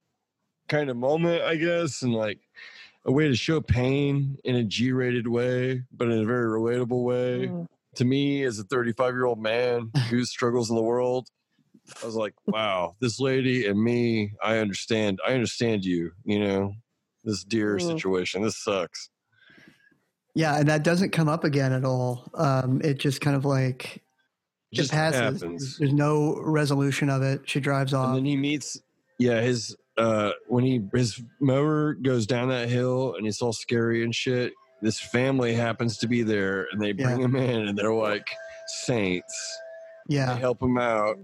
[0.69, 2.41] kind of moment, I guess, and like
[3.07, 7.49] a way to show pain in a G-rated way, but in a very relatable way
[7.49, 7.67] Mhm.
[7.95, 11.29] to me as a 35 year old man who struggles in the world,
[12.03, 15.21] I was like, wow, this lady and me, I understand.
[15.27, 16.75] I understand you, you know,
[17.23, 17.83] this deer Mm.
[17.87, 18.43] situation.
[18.43, 19.09] This sucks.
[20.35, 22.29] Yeah, and that doesn't come up again at all.
[22.35, 24.03] Um, it just kind of like
[24.73, 25.41] it Just passes.
[25.41, 25.79] happens.
[25.79, 27.49] There's no resolution of it.
[27.49, 28.09] She drives off.
[28.09, 28.79] And then he meets,
[29.19, 34.05] yeah, his, uh, when he, his mower goes down that hill and it's all scary
[34.05, 34.53] and shit.
[34.83, 37.25] This family happens to be there and they bring Yeah.
[37.25, 38.27] him in and they're like
[38.67, 39.59] saints.
[40.09, 41.17] yeah, They help him out.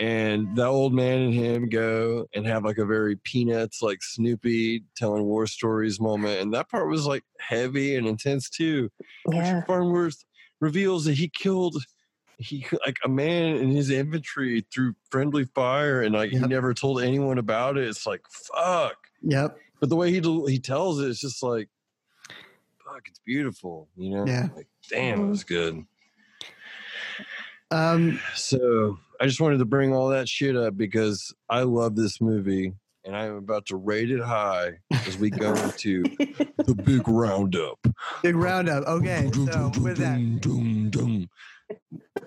[0.00, 4.84] And the old man and him go and have like a very peanuts, like Snoopy
[4.96, 6.40] telling war stories moment.
[6.40, 8.90] And that part was like heavy and intense too.
[9.32, 9.40] Yeah.
[9.40, 10.24] Richard Farnsworth
[10.60, 11.82] reveals that he killed
[12.38, 17.02] he like a man in his infantry through friendly fire and like he never told
[17.02, 17.88] anyone about it.
[17.88, 18.96] It's like fuck.
[19.22, 21.68] yep, But the way he he tells it, it's just like
[22.84, 24.24] fuck, it's beautiful, you know?
[24.26, 24.48] Yeah.
[24.56, 25.84] Like, damn, it was good.
[27.70, 32.20] um, So I just wanted to bring all that shit up because I love this
[32.20, 32.72] movie
[33.04, 36.02] and I'm about to rate it high as we go into
[36.64, 37.78] the big roundup.
[38.22, 38.84] big roundup.
[38.86, 40.18] Okay, so with that.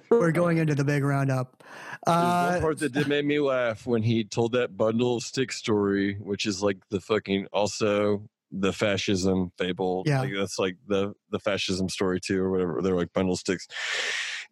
[0.10, 1.63] We're going into the big roundup.
[2.06, 5.23] There's Uh, one part that did make me laugh when he told that bundle of
[5.23, 10.04] sticks story, which is like the fucking also the fascism fable.
[10.06, 10.21] Yeah.
[10.21, 12.82] Like that's like the the fascism story too, or whatever.
[12.82, 13.67] They're like bundle of sticks.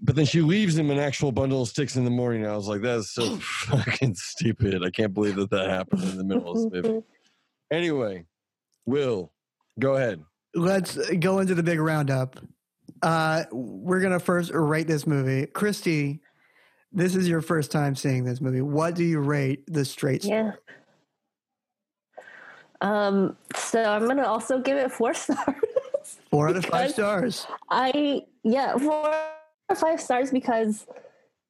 [0.02, 2.45] But then she leaves him an actual bundle of sticks in the morning.
[2.47, 4.82] I was like, that's so fucking stupid.
[4.86, 7.04] I can't believe that that happened in the middle of this movie.
[7.69, 8.25] Anyway,
[8.86, 9.34] Will,
[9.78, 10.23] go ahead.
[10.56, 12.39] let's go into the big roundup.
[13.02, 15.45] Uh, we're gonna first rate this movie.
[15.47, 16.19] Kristee,
[16.91, 18.62] this is your first time seeing this movie.
[18.62, 20.23] What do you rate the straight?
[20.23, 20.38] Story?
[20.38, 20.52] Yeah.
[22.82, 25.56] Um, so I'm gonna also give it four stars.
[26.32, 27.45] Four out of five stars.
[27.69, 29.13] I yeah, four
[29.69, 30.88] or five stars because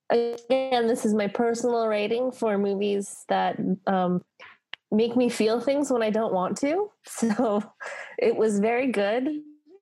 [0.10, 4.22] again, this is my personal rating for movies that um,
[4.92, 6.90] make me feel things when I don't want to.
[7.08, 7.64] So
[8.18, 9.28] it was very good.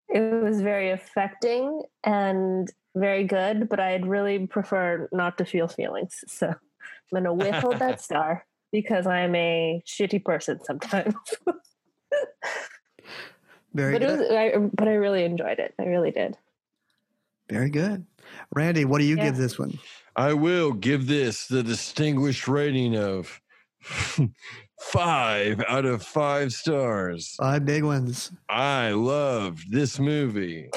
[0.10, 6.16] It was very affecting and very good, but I'd really prefer not to feel feelings.
[6.28, 6.56] So I'm
[7.14, 11.14] gonna withhold that star because I'm a shitty person sometimes.
[13.74, 14.20] Very but it good.
[14.20, 15.74] was, I, but I really enjoyed it.
[15.80, 16.36] I really did.
[17.50, 18.06] Very good.
[18.56, 19.26] Randy, what do you Yeah.
[19.26, 19.78] give this one?
[20.16, 23.40] I will give this the distinguished rating of
[24.80, 27.36] five out of five stars.
[27.40, 28.32] Five big ones.
[28.50, 30.70] I loved this movie.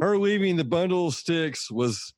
[0.00, 2.12] Her leaving the bundle of sticks was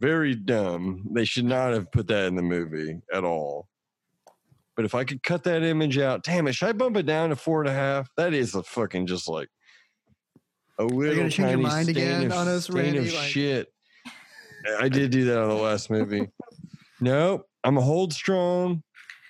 [0.00, 1.06] very dumb.
[1.12, 3.68] They should not have put that in the movie at all.
[4.76, 7.30] But if I could cut that image out, damn it, should I bump it down
[7.30, 8.08] to four and a half?
[8.16, 9.48] That is a fucking just like
[10.78, 12.98] a little gonna change your mind again of, on us, Randy?
[12.98, 13.68] of Like- shit.
[14.80, 16.26] I did do that on the last movie.
[17.00, 18.82] nope, I'm a hold strong.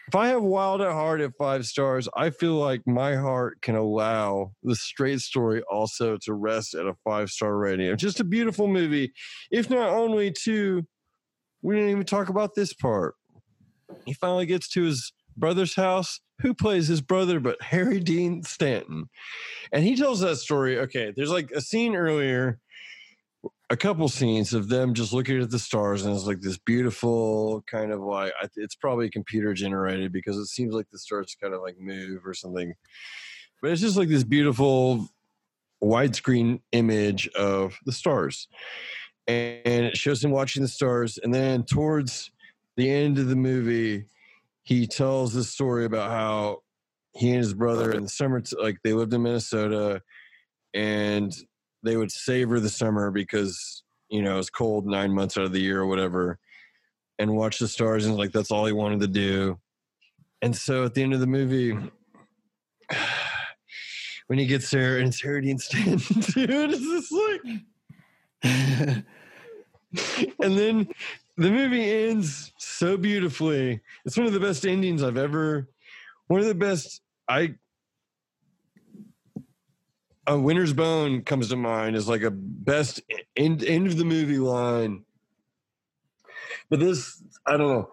[0.08, 3.74] If I have Wild at Heart at five stars, I feel like my heart can
[3.74, 7.96] allow the straight story also to rest at a five star rating.
[7.96, 9.12] Just a beautiful movie.
[9.50, 10.86] If not only two,
[11.62, 13.14] we didn't even talk about this part.
[14.04, 16.20] He finally gets to his brother's house.
[16.40, 19.08] Who plays his brother but Harry Dean Stanton?
[19.72, 20.78] And he tells that story.
[20.80, 22.58] Okay, there's like a scene earlier,
[23.70, 27.64] a couple scenes of them just looking at the stars, and it's like this beautiful
[27.66, 31.62] kind of like it's probably computer generated because it seems like the stars kind of
[31.62, 32.74] like move or something.
[33.62, 35.09] But it's just like this beautiful
[35.83, 38.48] widescreen image of the stars,
[39.27, 42.31] and it shows him watching the stars, and then towards
[42.77, 44.05] the end of the movie,
[44.62, 46.59] he tells this story about how
[47.16, 50.03] he and his brother in the summer, like they lived in Minnesota,
[50.74, 51.35] and
[51.85, 55.61] they would savor the summer because you know it's cold nine months out of the
[55.61, 56.39] year or whatever,
[57.18, 59.59] and watch the stars, and like that's all he wanted to do.
[60.43, 61.72] And so at the end of the movie,
[64.26, 67.41] when he gets there and it's Harry Dean Stanton, dude, it's just like
[70.43, 70.89] and then
[71.37, 73.80] the movie ends so beautifully.
[74.05, 75.68] It's one of the best endings I've ever.
[76.28, 77.03] One of the best.
[77.28, 77.55] I.
[80.27, 83.03] A Winter's Bone comes to mind as like a best
[83.37, 85.05] end end of the movie line.
[86.70, 87.91] But this, I don't know.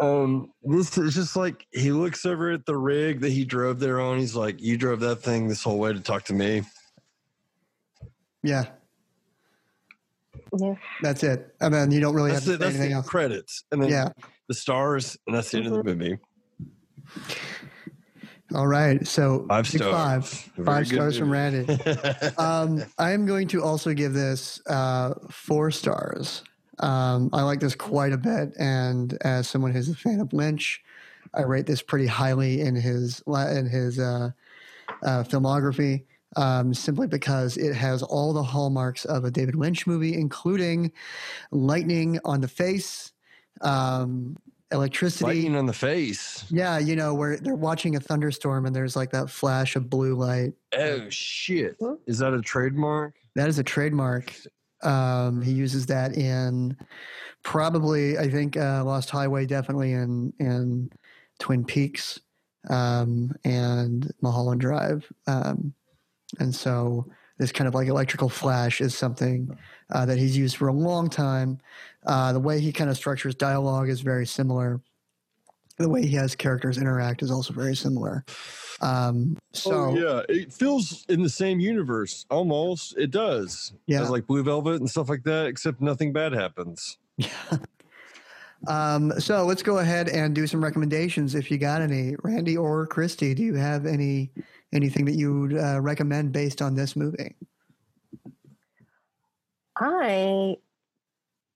[0.00, 4.00] Um, this is just like he looks over at the rig that he drove there
[4.00, 4.18] on.
[4.18, 6.62] He's like, "You drove that thing this whole way to talk to me."
[8.42, 8.66] Yeah,
[10.58, 10.74] Yeah.
[11.00, 11.54] that's it.
[11.62, 13.08] And then you don't really That's have the, to say that's anything the else.
[13.08, 14.08] credits, and then Yeah.
[14.48, 16.18] the stars, and that's the end of the movie.
[18.52, 19.06] All right.
[19.06, 19.92] So Five stars.
[19.92, 20.26] Five,
[20.64, 21.30] five good stars from.
[21.30, 21.72] Randy.
[22.38, 26.42] um, I am going to also give this uh, four stars.
[26.80, 30.82] Um, I like this quite a bit, and as someone who's a fan of Lynch,
[31.32, 34.30] I rate this pretty highly in his in his uh,
[35.02, 36.04] uh, filmography.
[36.36, 40.90] Um, simply because it has all the hallmarks of a David Lynch movie, including
[41.52, 43.12] lightning on the face,
[43.60, 44.36] um,
[44.72, 46.44] electricity, Lightning on the face.
[46.50, 50.14] yeah, you know, where they're watching a thunderstorm and there's like that flash of blue
[50.14, 50.52] light.
[50.76, 51.76] Oh shit!
[52.06, 53.14] Is that a trademark?
[53.34, 54.34] That is a trademark.
[54.82, 56.76] Um, he uses that in
[57.42, 60.90] probably, I think, uh, Lost Highway, definitely in in
[61.38, 62.20] Twin Peaks
[62.70, 65.10] um, and Mulholland Drive.
[65.26, 65.74] Um,
[66.38, 67.06] and so
[67.38, 69.56] this kind of like electrical flash is something
[69.90, 71.58] uh, that he's used for a long time.
[72.06, 74.80] Uh, the way he kind of structures dialogue is very similar.
[75.78, 78.24] The way he has characters interact is also very similar.
[78.80, 82.96] Um, so oh, yeah, it feels in the same universe almost.
[82.96, 83.72] It does.
[83.86, 84.02] Yeah.
[84.02, 86.98] It's like Blue Velvet and stuff like that, except nothing bad happens.
[88.66, 91.34] Um, so let's go ahead and do some recommendations.
[91.34, 94.30] If you got any, Randy or Christy, do you have any
[94.74, 97.34] anything that you would uh, recommend based on this movie?
[99.76, 100.56] I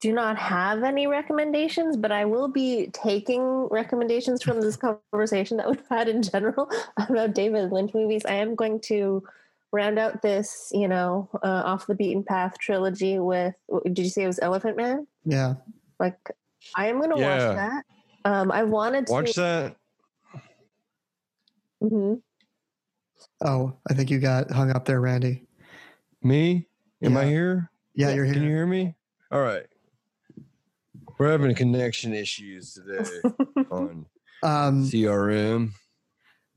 [0.01, 5.69] do not have any recommendations, but I will be taking recommendations from this conversation that
[5.69, 8.23] we've had in general about David Lynch movies.
[8.25, 9.23] I am going to
[9.71, 13.53] round out this, you know, uh, off the beaten path trilogy with.
[13.83, 15.05] Did you say it was Elephant Man?
[15.25, 15.55] Yeah.
[15.99, 16.17] Like,
[16.75, 17.47] I am going to Yeah.
[17.49, 17.85] watch that.
[18.25, 19.75] Um, I wanted to Watch that.
[21.81, 22.15] hmm
[23.43, 25.43] Oh, I think you got hung up there, Randy.
[26.21, 26.67] Me?
[27.01, 27.71] Am I here?
[27.95, 28.33] Yeah, you're here.
[28.33, 28.95] Can you hear me?
[29.31, 29.65] All right.
[31.17, 33.05] We're having connection issues today
[33.71, 34.05] on
[34.43, 35.71] Um, CRM.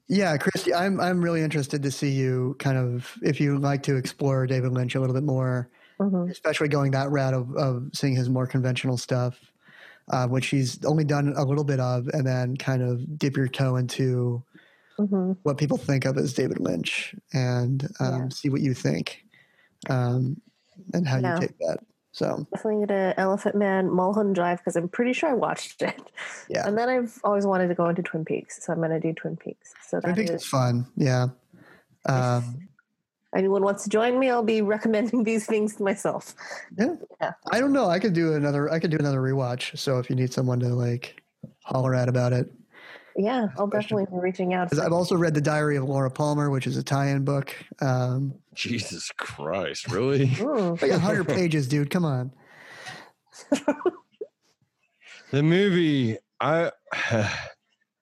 [0.09, 3.97] yeah, Kristee, I'm I'm really interested to see you kind of if you like to
[3.97, 5.69] explore David Lynch a little bit more,
[6.01, 9.37] hmm especially going that route of of seeing his more conventional stuff,
[10.13, 13.49] uh, which he's only done a little bit of, and then kind of dip your
[13.49, 14.43] toe into
[15.07, 18.29] hmm what people think of as David Lynch and um, Yeah.
[18.29, 19.25] see what you think
[19.91, 20.41] um,
[20.95, 21.35] and how Yeah.
[21.35, 21.79] you take that.
[22.15, 25.99] So Definitely to Elephant Man, Mulholland Drive because I'm pretty sure I watched it.
[26.51, 26.67] Yeah.
[26.69, 29.15] And then I've always wanted to go into Twin Peaks, so I'm going to do
[29.15, 29.73] Twin Peaks.
[29.89, 30.87] So Twin that Peaks is, is fun.
[30.97, 31.29] Yeah.
[32.07, 32.69] Um,
[33.35, 36.35] anyone wants to join me, I'll be recommending these things to myself.
[36.77, 36.97] yeah.
[37.21, 37.33] Yeah.
[37.51, 37.87] I don't know.
[37.89, 38.71] I could do another.
[38.71, 39.79] I could do another rewatch.
[39.79, 41.23] So if you need someone to like
[41.63, 42.51] holler at about it,
[43.17, 43.99] Yeah, I'll Question.
[43.99, 44.71] definitely be reaching out.
[44.71, 47.55] 'Cause I've also read the Diary of Laura Palmer, which is a tie-in book.
[47.81, 50.27] Um, Jesus Christ, really?
[50.41, 51.91] Like hundred pages, dude.
[51.91, 52.33] Come on.
[55.31, 57.29] The movie, I, I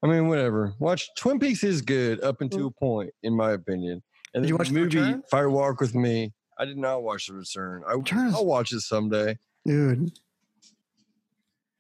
[0.02, 0.74] mean, whatever.
[0.80, 4.02] Watch Twin Peaks is good up until a point, in my opinion.
[4.34, 5.22] And Did you watch the The movie Return?
[5.30, 6.32] Fire Walk with Me?
[6.58, 7.82] I did not watch The Return.
[7.88, 9.38] I, Return is- I'll watch it someday.
[9.64, 10.10] dude.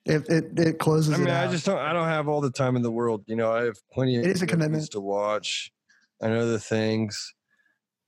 [0.06, 1.78] It it, it closes I mean, I just don't.
[1.78, 3.24] I don't have all the time in the world.
[3.26, 4.90] You know, I have plenty of It is a commitment.
[4.92, 5.72] to watch
[6.20, 7.34] and other things.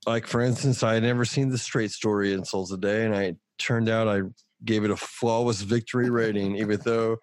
[0.06, 3.14] Like for instance, I had never seen the Straight Story in Souls a Day, and
[3.14, 4.22] I turned out I
[4.64, 7.18] gave it a flawless victory rating, even though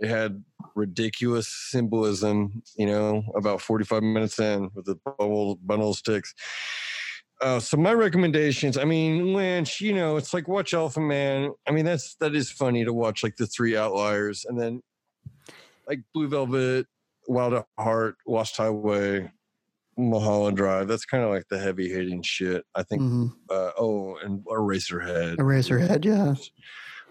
[0.00, 0.42] it had
[0.74, 2.62] ridiculous symbolism.
[2.76, 6.34] You know, about forty-five minutes in with the bundle, bundle of sticks.
[7.40, 11.52] Uh, so my recommendations, I mean, Lynch, you know, it's like watch Alpha Man.
[11.66, 14.82] I mean, that's that is funny to watch like the three outliers, and then
[15.88, 16.86] like Blue Velvet,
[17.28, 19.32] Wild at Heart, Lost Highway,
[19.96, 20.86] Mulholland Drive.
[20.88, 22.64] That's kind of like the heavy hitting shit.
[22.74, 23.00] I think.
[23.02, 23.32] Mhm.
[23.48, 25.36] Uh, oh, and Eraserhead.
[25.36, 26.34] Eraserhead, yeah.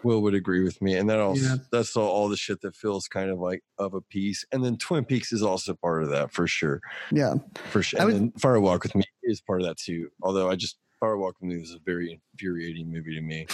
[0.01, 1.55] Will would agree with me, and that also Yeah.
[1.73, 4.45] that's all, all the shit that feels kind of like of a piece.
[4.49, 6.79] And then Twin Peaks is also part of that for sure,
[7.11, 7.33] Yeah.
[7.69, 7.99] for sure.
[7.99, 10.09] And would- then Fire Walk with Me is part of that too.
[10.21, 13.47] Although I just Fire Walk with Me was a very infuriating movie to me.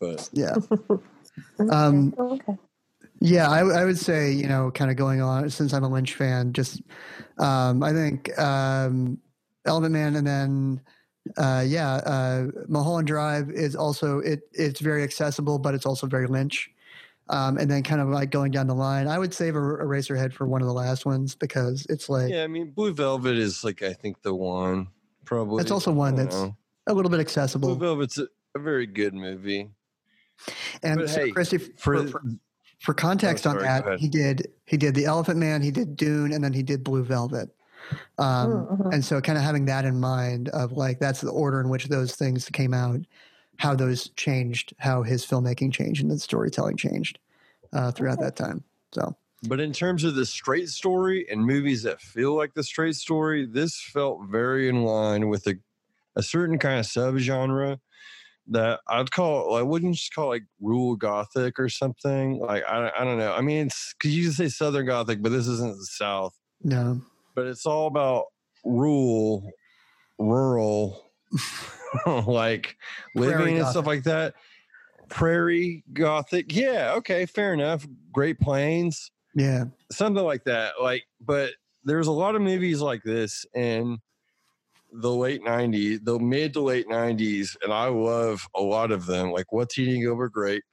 [0.00, 0.56] But Yeah.
[1.70, 2.58] Um, okay.
[3.20, 6.14] Yeah, I, I would say, you know, kind of going on since I'm a Lynch
[6.14, 6.82] fan, just
[7.38, 9.18] um, I think um,
[9.64, 10.80] Elephant Man and then
[11.36, 16.26] uh, yeah, uh, Mulholland Drive is also it it's very accessible, but it's also very
[16.26, 16.70] Lynch.
[17.30, 20.32] Um, and then kind of like going down the line, I would save a Eraserhead
[20.32, 23.62] for one of the last ones because it's like yeah, I mean, Blue Velvet is
[23.62, 24.88] like I think the one
[25.24, 25.62] probably.
[25.62, 26.56] it's also one that's know.
[26.88, 27.76] a little bit accessible.
[27.76, 27.86] Blue.
[27.86, 28.26] Velvet's a,
[28.56, 29.70] a very good movie.
[30.82, 32.22] And But so, hey, Kristee, for- for, for,
[32.80, 36.32] for context Oh, on that, he did he did the Elephant Man, he did Dune,
[36.32, 37.48] and then he did Blue Velvet.
[38.18, 38.92] Um, Mhm.
[38.92, 41.86] And so, kind of having that in mind, of like that's the order in which
[41.86, 43.00] those things came out,
[43.60, 47.18] how those changed, how his filmmaking changed, and the storytelling changed
[47.74, 48.64] uh, throughout that time.
[48.92, 52.96] So, But in terms of the straight story and movies that feel like the straight
[52.96, 55.56] story, this felt very in line with a,
[56.16, 57.80] a certain kind of subgenre
[58.48, 62.38] that I'd call I wouldn't just call it like rural gothic or something.
[62.38, 63.34] Like I, I don't know.
[63.34, 66.34] I mean, it's because you can say southern gothic, but this isn't the south.
[66.64, 67.02] No,
[67.34, 68.24] But it's all about
[68.64, 69.50] rural,
[70.18, 71.09] rural,
[72.06, 72.76] like
[73.16, 73.70] Prairie living and gothic.
[73.70, 74.34] stuff like that.
[75.08, 77.86] Prairie gothic, yeah, okay, fair enough.
[78.12, 80.74] Great Plains, yeah, something like that.
[80.80, 81.50] Like, but
[81.84, 83.98] there's a lot of movies like this in
[84.92, 89.30] the late 90s, the mid to late 90s, and I love a lot of them.
[89.32, 90.64] Like, What's Eating Gilbert Grape?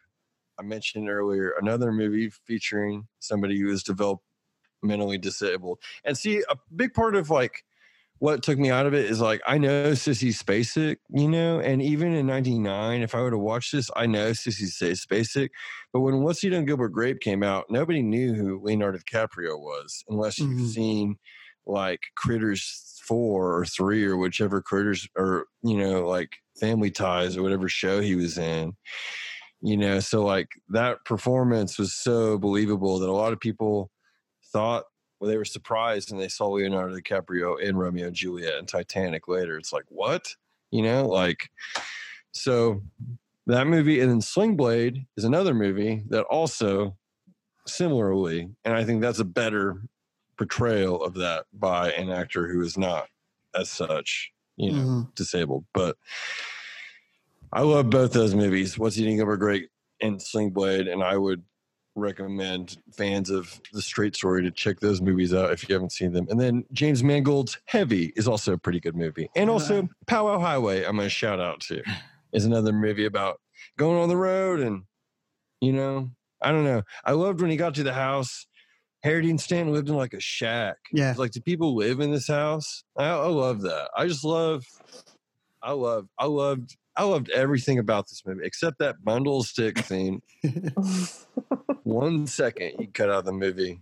[0.60, 5.80] I mentioned earlier, another movie featuring somebody who is developmentally disabled.
[6.03, 7.64] And see, a big part of like
[8.20, 11.82] what took me out of it is like I know Sissy Spacek, you know, and
[11.82, 15.49] even in '99, if I would have watched this, I know Sissy Spacek.
[15.93, 20.41] But when What's Eating Gilbert Grape came out, nobody knew who Leonardo DiCaprio was unless
[20.41, 20.61] you've Mhm.
[20.61, 21.18] seen
[21.65, 27.43] like Critters four or three or whichever Critters or you know like Family Ties or
[27.43, 28.74] whatever show he was in.
[29.61, 33.91] You know, so like that performance was so believable that a lot of people
[34.53, 34.86] thought
[35.20, 39.28] well, they were surprised and they saw Leonardo DiCaprio in Romeo and Juliet and Titanic
[39.28, 39.57] later.
[39.57, 40.34] It's like, what?
[40.72, 41.49] You know, like,
[42.32, 42.82] so
[43.47, 44.01] that movie.
[44.01, 46.95] And then Sling Blade is another movie that also
[47.65, 49.82] similarly, and I think that's a better
[50.38, 53.07] portrayal of that by an actor who is not
[53.55, 55.15] as such, you know, Mhm.
[55.15, 55.65] disabled.
[55.74, 55.97] But
[57.51, 58.78] I love both those movies.
[58.78, 61.43] What's Eating Gilbert Grape and Sling Blade, and I would
[61.97, 66.13] recommend fans of the straight story to check those movies out if you haven't seen
[66.13, 66.27] them.
[66.29, 69.29] And then James Mangold's Heavy is also a pretty good movie.
[69.35, 69.87] And also uh-huh.
[70.05, 71.81] Powwow Highway, I'm gonna shout out to,
[72.31, 73.41] is another movie about
[73.77, 74.83] going on the road and
[75.61, 76.83] you know, I don't know.
[77.03, 78.45] I loved when he got to the house.
[79.03, 80.77] Harry Dean Stanton lived in like a shack.
[80.91, 81.13] Yeah.
[81.17, 82.83] Like, do people live in this house?
[82.97, 83.89] I, I love that.
[83.95, 84.65] I just love,
[85.61, 90.21] I love, I loved, I loved everything about this movie except that bundle stick scene.
[91.88, 93.79] One second you cut out of the movie.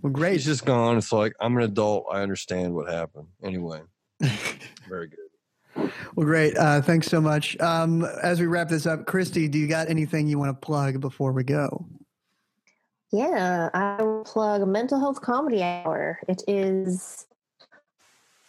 [0.00, 0.34] Well, great.
[0.34, 0.96] He's just gone.
[0.96, 2.06] It's like I'm an adult.
[2.08, 3.26] I understand what happened.
[3.42, 3.80] Anyway,
[4.88, 5.90] very good.
[6.14, 6.56] Well, great.
[6.56, 7.58] Uh, thanks so much.
[7.58, 11.00] Um, as we wrap this up, Kristee, do you got anything you want to plug
[11.00, 11.84] before we go?
[13.10, 16.20] Yeah, I will plug Mental Health Comedy Hour.
[16.28, 17.26] It is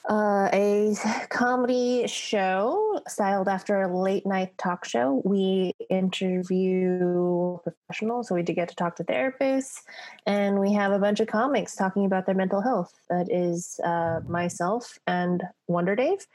[0.10, 0.96] uh, a
[1.30, 5.22] comedy show styled after a late night talk show.
[5.26, 9.82] We interview professionals, so we do get to talk to therapists,
[10.26, 12.94] and we have a bunch of comics talking about their mental health.
[13.10, 16.28] That is uh, myself and Wonder Dave.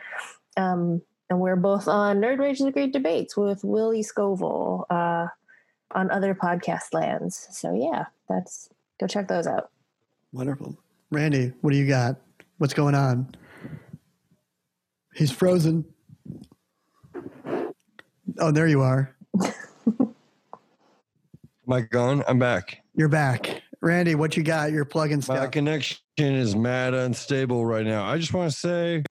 [0.57, 5.29] Um, and we're both on Nerd Rage the Great Debates with Willie Scovill uh,
[5.93, 7.47] on other podcast lands.
[7.53, 8.68] So yeah, that's
[8.99, 9.71] go check those out.
[10.33, 10.77] Wonderful.
[11.11, 12.16] Randy, what do you got?
[12.59, 13.33] What's going on?
[15.15, 15.85] He's frozen.
[18.39, 19.15] Oh, there you are.
[21.67, 22.23] My gun.
[22.27, 22.83] I'm back.
[22.95, 23.63] You're back.
[23.81, 24.73] Randy, what you got?
[24.73, 25.51] You're plugging My stuff.
[25.53, 28.05] connection is mad unstable right now.
[28.05, 29.05] I just want to say,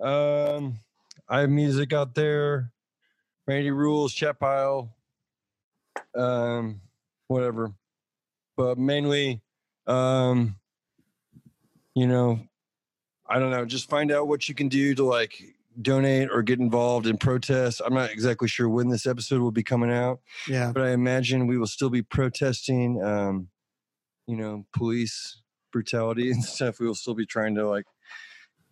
[0.00, 0.78] um,
[1.28, 2.70] I have music out there.
[3.46, 4.94] Randy rules, chat pile,
[6.14, 6.80] um,
[7.28, 7.72] whatever.
[8.56, 9.40] But mainly,
[9.86, 10.56] um,
[11.94, 12.40] you know,
[13.28, 13.64] I don't know.
[13.64, 15.42] Just find out what you can do to like
[15.80, 17.80] donate or get involved in protests.
[17.80, 20.72] I'm not exactly sure when this episode will be coming out yeah.
[20.72, 23.48] but I imagine we will still be protesting, um,
[24.26, 25.40] you know, police
[25.72, 26.80] brutality and stuff.
[26.80, 27.84] We will still be trying to like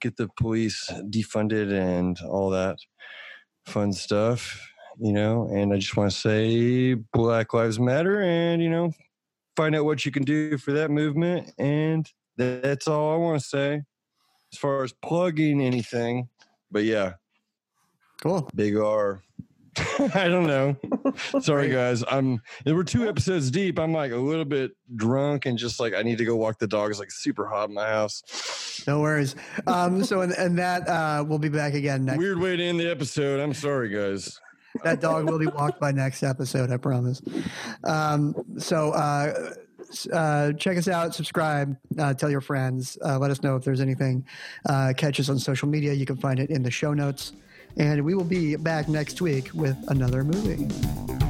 [0.01, 2.77] get the police defunded and all that
[3.67, 5.49] fun stuff, you know.
[5.53, 8.93] And I just want to say Black Lives Matter and, you know,
[9.57, 11.53] find out what you can do for that movement.
[11.59, 13.83] And that's all I want to say
[14.53, 16.29] as far as plugging anything.
[16.71, 17.15] But yeah,
[18.23, 18.49] Cool.
[18.55, 19.23] big R.
[20.15, 20.77] I don't know.
[21.41, 22.03] Sorry, guys.
[22.11, 22.41] I'm.
[22.65, 23.79] there were two episodes deep.
[23.79, 26.67] I'm like a little bit drunk and just like I need to go walk the
[26.67, 26.91] dog.
[26.91, 28.83] It's like super hot in my house.
[28.87, 29.37] No worries.
[29.67, 32.19] Um, so, and, and that uh, we'll be back again next.
[32.19, 33.39] Weird way to end the episode.
[33.39, 34.41] I'm sorry, guys.
[34.83, 37.21] That dog will be walked by next episode, I promise.
[37.85, 39.53] Um, so, uh,
[40.13, 43.81] uh, check us out, subscribe, uh, tell your friends, uh, let us know if there's
[43.81, 44.25] anything.
[44.69, 45.93] Uh, catch us on social media.
[45.93, 47.33] You can find it in the show notes.
[47.79, 51.26] And we will be back next week with another movie.